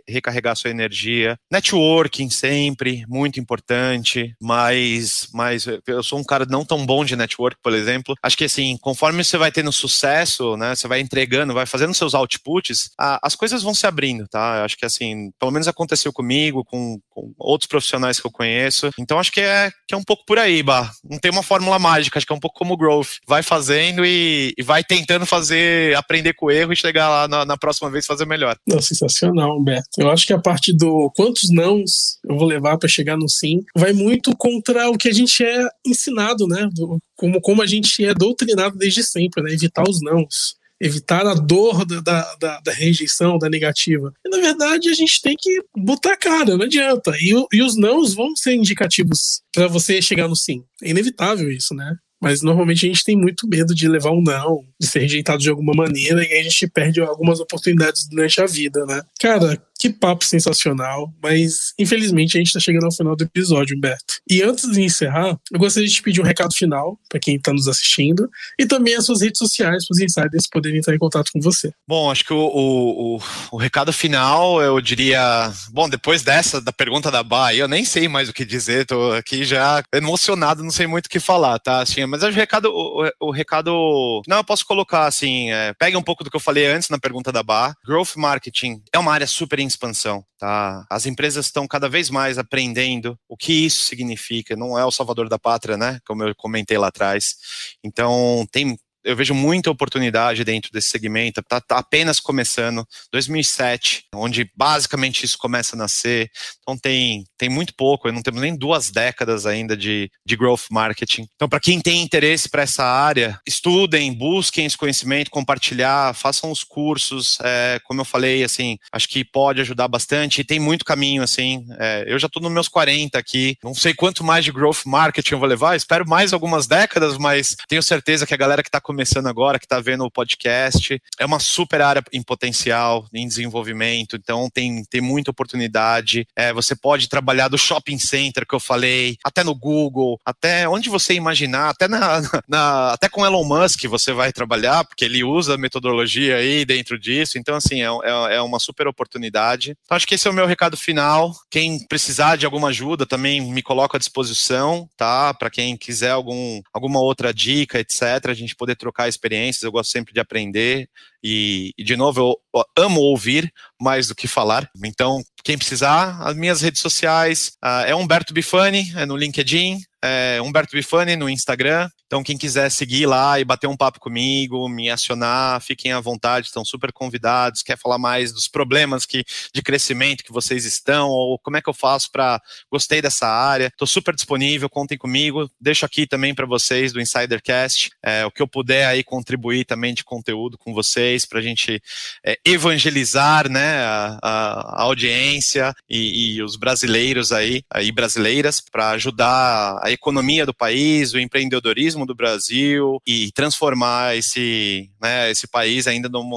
[0.08, 1.38] recarregar sua energia.
[1.52, 7.58] Networking sempre, muito importante, mas, mas eu sou um cara não tão bom de network,
[7.64, 8.16] por exemplo.
[8.22, 12.14] Acho que assim, conforme você vai tendo sucesso, né, você vai entregando, vai fazendo seus
[12.14, 14.64] outputs, a, as coisas vão se abrindo, tá?
[14.64, 18.92] Acho que assim, pelo menos aconteceu comigo, com, com outros profissionais que eu conheço.
[19.00, 20.92] Então acho que é, que é um pouco por aí, Bah.
[21.10, 23.18] Não tem uma fórmula mágica, acho que é um pouco como o growth.
[23.28, 27.46] Vai fazendo e, e vai tentando fazer, aprender com o erro e chegar lá na,
[27.46, 28.56] na próxima vez fazer melhor.
[28.68, 29.90] Não, sensacional, Humberto.
[29.98, 33.64] Eu acho que a parte do quantos nãos eu vou levar para chegar no sim
[33.76, 36.70] vai muito contra o que a gente é ensinado, né?
[36.72, 39.52] Do, como, como a gente é doutrinado desde sempre, né?
[39.54, 42.02] Evitar os nãos evitar a dor da,
[42.36, 44.14] da, da, rejeição, da negativa.
[44.26, 47.12] E, na verdade, a gente tem que botar a cara, não adianta.
[47.20, 50.64] E, e os nãos vão ser indicativos para você chegar no sim.
[50.82, 51.98] É inevitável isso, né?
[52.20, 55.50] Mas normalmente a gente tem muito medo de levar um não, de ser rejeitado de
[55.50, 59.02] alguma maneira, e aí a gente perde algumas oportunidades durante a vida, né?
[59.20, 64.16] Cara, que papo sensacional, mas infelizmente a gente está chegando ao final do episódio, Humberto.
[64.30, 67.54] E antes de encerrar, eu gostaria de te pedir um recado final para quem está
[67.54, 71.32] nos assistindo e também as suas redes sociais para os insiders poderem entrar em contato
[71.32, 71.72] com você.
[71.88, 73.22] Bom, acho que o, o, o,
[73.52, 75.52] o recado final eu diria.
[75.72, 79.12] Bom, depois dessa, da pergunta da Bahia, eu nem sei mais o que dizer, tô
[79.14, 81.82] aqui já emocionado, não sei muito o que falar, tá?
[81.82, 82.72] Assim, mas o recado,
[83.20, 84.22] o, recado.
[84.28, 87.00] Não, eu posso colocar assim, é, pegue um pouco do que eu falei antes na
[87.00, 87.76] pergunta da Bar.
[87.86, 90.86] Growth marketing é uma área super em expansão, tá?
[90.90, 94.56] As empresas estão cada vez mais aprendendo o que isso significa.
[94.56, 96.00] Não é o salvador da pátria, né?
[96.08, 97.36] Como eu comentei lá atrás.
[97.84, 98.78] Então, tem
[99.08, 105.38] eu vejo muita oportunidade dentro desse segmento, está tá apenas começando, 2007, onde basicamente isso
[105.38, 106.30] começa a nascer,
[106.62, 111.26] então tem, tem muito pouco, não temos nem duas décadas ainda de, de growth marketing.
[111.36, 116.66] Então, para quem tem interesse para essa área, estudem, busquem esse conhecimento, compartilhar, façam os
[116.66, 121.24] cursos, é, como eu falei, assim, acho que pode ajudar bastante, e tem muito caminho,
[121.24, 124.86] assim, é, eu já estou nos meus 40 aqui, não sei quanto mais de growth
[124.86, 128.68] marketing eu vou levar, espero mais algumas décadas, mas tenho certeza que a galera que
[128.68, 128.97] está começando
[129.28, 134.50] agora, que está vendo o podcast, é uma super área em potencial, em desenvolvimento, então
[134.50, 136.28] tem, tem muita oportunidade.
[136.36, 140.90] É, você pode trabalhar do shopping center que eu falei, até no Google, até onde
[140.90, 145.56] você imaginar, até, na, na até com Elon Musk você vai trabalhar, porque ele usa
[145.56, 149.76] a metodologia aí dentro disso, então assim, é, é, é uma super oportunidade.
[149.84, 151.34] Então, acho que esse é o meu recado final.
[151.50, 155.34] Quem precisar de alguma ajuda também me coloco à disposição, tá?
[155.34, 159.92] Para quem quiser algum, alguma outra dica, etc., a gente poder trocar experiências, eu gosto
[159.92, 160.90] sempre de aprender.
[161.24, 164.70] E, e, de novo, eu amo ouvir mais do que falar.
[164.84, 170.40] Então, quem precisar, as minhas redes sociais uh, é Humberto Bifani, é no LinkedIn, é
[170.42, 171.90] Humberto Bifani no Instagram.
[172.08, 176.48] Então, quem quiser seguir lá e bater um papo comigo, me acionar, fiquem à vontade,
[176.48, 177.62] estão super convidados.
[177.62, 181.70] Quer falar mais dos problemas que, de crescimento que vocês estão, ou como é que
[181.70, 182.42] eu faço para.
[182.72, 185.50] Gostei dessa área, estou super disponível, contem comigo.
[185.60, 189.94] Deixo aqui também para vocês do Insidercast é, o que eu puder aí contribuir também
[189.94, 191.82] de conteúdo com vocês, para a gente
[192.26, 199.80] é, evangelizar né, a, a audiência e, e, os brasileiros aí, aí brasileiras, para ajudar
[199.84, 206.10] a economia do país, o empreendedorismo do Brasil e transformar esse, né, esse país ainda
[206.10, 206.28] num,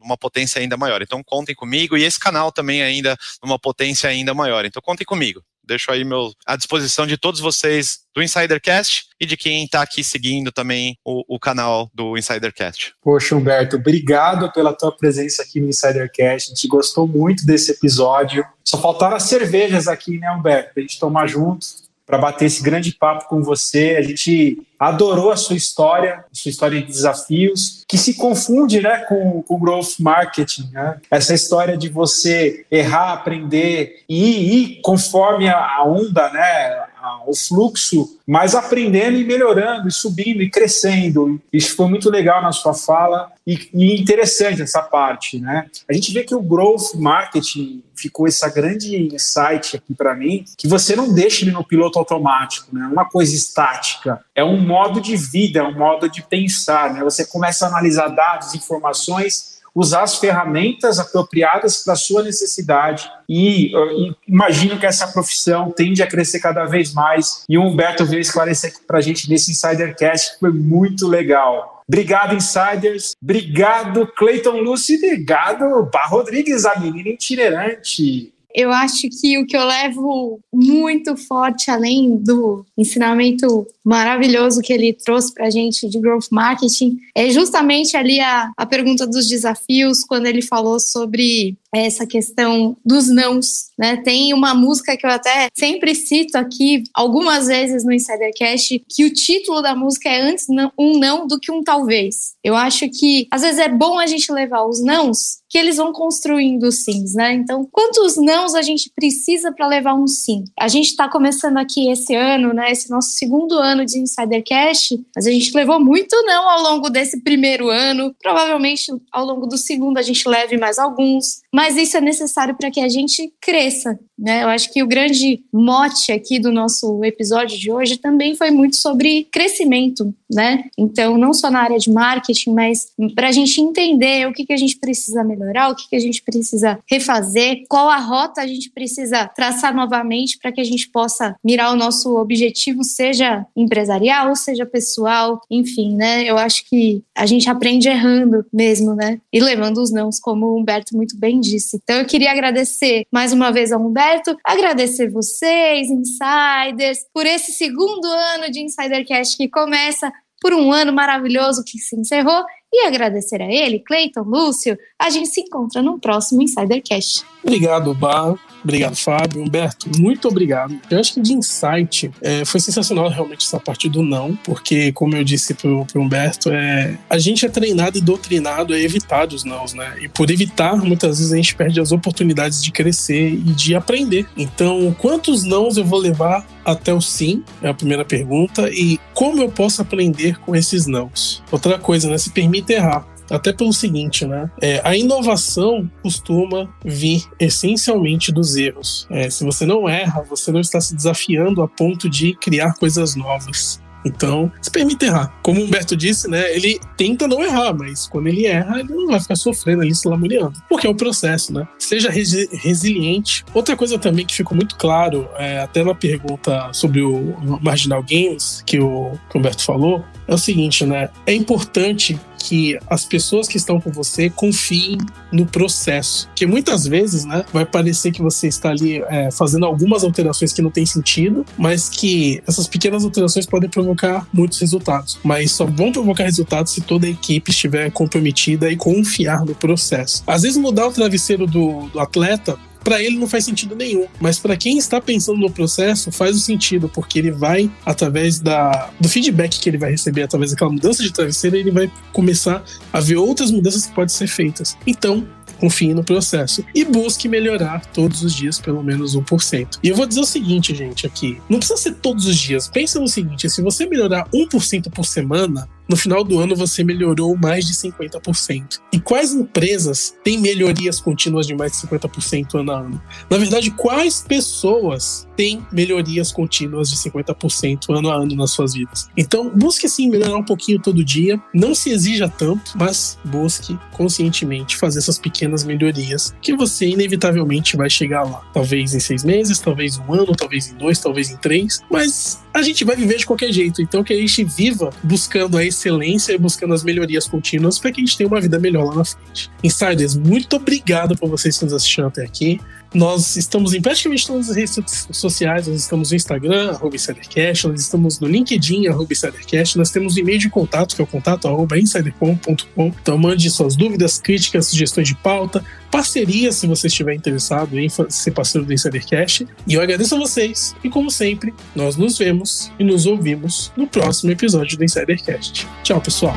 [0.00, 1.02] numa potência ainda maior.
[1.02, 4.64] Então contem comigo e esse canal também ainda numa potência ainda maior.
[4.64, 5.42] Então contem comigo.
[5.66, 10.04] Deixo aí meu, à disposição de todos vocês do Insidercast e de quem está aqui
[10.04, 12.94] seguindo também o, o, canal do Insidercast.
[13.02, 16.52] Poxa, Humberto, obrigado pela tua presença aqui no Insidercast.
[16.52, 18.46] A gente gostou muito desse episódio.
[18.64, 20.72] Só faltaram as cervejas aqui, né, Humberto?
[20.72, 21.66] Pra gente tomar junto
[22.06, 23.96] para bater esse grande papo com você.
[23.98, 28.98] A gente adorou a sua história, a sua história de desafios, que se confunde né,
[29.08, 30.70] com o growth marketing.
[30.72, 30.98] Né?
[31.10, 36.84] Essa história de você errar, aprender e ir conforme a onda, né,
[37.26, 41.40] o fluxo, mas aprendendo e melhorando, e subindo e crescendo.
[41.52, 45.38] Isso foi muito legal na sua fala e, e interessante essa parte.
[45.38, 45.66] Né?
[45.88, 50.68] A gente vê que o growth marketing ficou essa grande insight aqui para mim, que
[50.68, 52.86] você não deixa ele no piloto automático, né?
[52.86, 54.20] uma coisa estática.
[54.34, 56.92] É um modo de vida, é um modo de pensar.
[56.92, 57.02] Né?
[57.02, 63.10] Você começa a analisar dados, informações, usar as ferramentas apropriadas para a sua necessidade.
[63.28, 67.44] E, e imagino que essa profissão tende a crescer cada vez mais.
[67.46, 71.84] E o Humberto veio esclarecer para a gente nesse Insidercast, que foi muito legal.
[71.86, 73.12] Obrigado, Insiders.
[73.22, 74.96] Obrigado, Clayton Lúcio.
[74.96, 78.32] Obrigado, Bar Rodrigues, a menina itinerante.
[78.56, 84.94] Eu acho que o que eu levo muito forte, além do ensinamento maravilhoso que ele
[84.94, 90.02] trouxe para a gente de growth marketing, é justamente ali a, a pergunta dos desafios,
[90.02, 91.54] quando ele falou sobre
[91.84, 93.96] essa questão dos nãos, né?
[93.98, 99.12] Tem uma música que eu até sempre cito aqui algumas vezes no Insidercast que o
[99.12, 100.46] título da música é antes
[100.78, 102.34] um não do que um talvez.
[102.42, 105.90] Eu acho que às vezes é bom a gente levar os nãos que eles vão
[105.90, 107.32] construindo os sims, né?
[107.32, 110.44] Então, quantos nãos a gente precisa para levar um sim?
[110.58, 112.70] A gente está começando aqui esse ano, né?
[112.70, 117.22] Esse nosso segundo ano de Insidercast, mas a gente levou muito não ao longo desse
[117.22, 118.14] primeiro ano.
[118.22, 122.70] Provavelmente ao longo do segundo a gente leve mais alguns, mas isso é necessário para
[122.70, 124.42] que a gente cresça, né?
[124.42, 128.76] Eu acho que o grande mote aqui do nosso episódio de hoje também foi muito
[128.76, 130.64] sobre crescimento, né?
[130.78, 134.52] Então, não só na área de marketing, mas para a gente entender o que, que
[134.52, 138.46] a gente precisa melhorar, o que, que a gente precisa refazer, qual a rota a
[138.46, 144.36] gente precisa traçar novamente para que a gente possa mirar o nosso objetivo, seja empresarial,
[144.36, 146.24] seja pessoal, enfim, né?
[146.24, 149.18] Eu acho que a gente aprende errando mesmo, né?
[149.32, 151.55] E levando os nãos, como o Humberto muito bem disse.
[151.82, 154.36] Então, eu queria agradecer mais uma vez ao Humberto?
[154.44, 161.64] Agradecer vocês, insiders, por esse segundo ano de Insidercast que começa por um ano maravilhoso
[161.64, 164.76] que se encerrou e agradecer a ele, Cleiton, Lúcio.
[165.00, 167.24] A gente se encontra no próximo Insidercast.
[167.46, 168.34] Obrigado, Bar.
[168.66, 169.44] Obrigado, Fábio.
[169.44, 170.76] Humberto, muito obrigado.
[170.90, 175.14] Eu acho que de insight é, foi sensacional realmente essa parte do não, porque, como
[175.14, 179.44] eu disse pro, pro Humberto, é, a gente é treinado e doutrinado a evitar os
[179.44, 179.94] nãos, né?
[180.00, 184.26] E por evitar, muitas vezes a gente perde as oportunidades de crescer e de aprender.
[184.36, 187.44] Então, quantos nãos eu vou levar até o sim?
[187.62, 188.68] É a primeira pergunta.
[188.68, 191.40] E como eu posso aprender com esses nãos?
[191.52, 192.18] Outra coisa, né?
[192.18, 193.06] Se permite errar.
[193.30, 194.50] Até pelo seguinte, né?
[194.60, 199.06] É, a inovação costuma vir essencialmente dos erros.
[199.10, 203.16] É, se você não erra, você não está se desafiando a ponto de criar coisas
[203.16, 203.80] novas.
[204.06, 205.36] Então, se permite errar.
[205.42, 206.54] Como o Humberto disse, né?
[206.54, 210.06] Ele tenta não errar, mas quando ele erra, ele não vai ficar sofrendo ali, se
[210.06, 210.62] lamuriando.
[210.68, 211.66] Porque é o processo, né?
[211.76, 213.44] Seja resi resiliente.
[213.52, 218.62] Outra coisa também que ficou muito claro, é, até na pergunta sobre o Marginal Games,
[218.64, 221.08] que o, que o Humberto falou, é o seguinte, né?
[221.26, 222.16] É importante
[222.46, 224.98] que as pessoas que estão com você confiem
[225.32, 226.28] no processo.
[226.34, 230.62] Que muitas vezes, né, vai parecer que você está ali é, fazendo algumas alterações que
[230.62, 235.18] não tem sentido, mas que essas pequenas alterações podem provocar muitos resultados.
[235.24, 240.22] Mas só vão provocar resultados se toda a equipe estiver comprometida e confiar no processo.
[240.24, 242.56] Às vezes mudar o travesseiro do, do atleta
[242.86, 244.06] para ele não faz sentido nenhum.
[244.20, 248.90] Mas para quem está pensando no processo, faz o sentido, porque ele vai, através da,
[249.00, 252.62] do feedback que ele vai receber, através daquela mudança de travesseiro, ele vai começar
[252.92, 254.78] a ver outras mudanças que podem ser feitas.
[254.86, 255.26] Então,
[255.58, 259.78] confie no processo e busque melhorar todos os dias pelo menos 1%.
[259.82, 262.68] E eu vou dizer o seguinte, gente, aqui, não precisa ser todos os dias.
[262.68, 267.36] Pensa no seguinte, se você melhorar 1% por semana, no final do ano você melhorou
[267.36, 268.80] mais de 50%.
[268.92, 273.02] E quais empresas têm melhorias contínuas de mais de 50% ano a ano?
[273.30, 279.08] Na verdade, quais pessoas têm melhorias contínuas de 50% ano a ano nas suas vidas?
[279.16, 284.76] Então, busque sim melhorar um pouquinho todo dia, não se exija tanto, mas busque conscientemente
[284.76, 288.42] fazer essas pequenas melhorias que você inevitavelmente vai chegar lá.
[288.52, 292.62] Talvez em seis meses, talvez um ano, talvez em dois, talvez em três, mas a
[292.62, 293.82] gente vai viver de qualquer jeito.
[293.82, 298.00] Então, que a gente viva buscando a excelência e buscando as melhorias contínuas para que
[298.00, 299.50] a gente tenha uma vida melhor lá na frente.
[299.62, 302.60] Insiders, muito obrigado por vocês que nos assistiram até aqui.
[302.96, 307.80] Nós estamos em praticamente todas as redes sociais, nós estamos no Instagram, arroba InsiderCast, nós
[307.82, 311.46] estamos no LinkedIn, arroba InsiderCast, nós temos um e-mail de contato, que é o contato
[311.46, 312.86] arroba insidercom.com.
[313.02, 318.30] Então mande suas dúvidas, críticas, sugestões de pauta, parceria se você estiver interessado em ser
[318.30, 319.46] parceiro do InsiderCast.
[319.66, 323.86] E eu agradeço a vocês, e como sempre, nós nos vemos e nos ouvimos no
[323.86, 325.68] próximo episódio do InsiderCast.
[325.82, 326.34] Tchau, pessoal!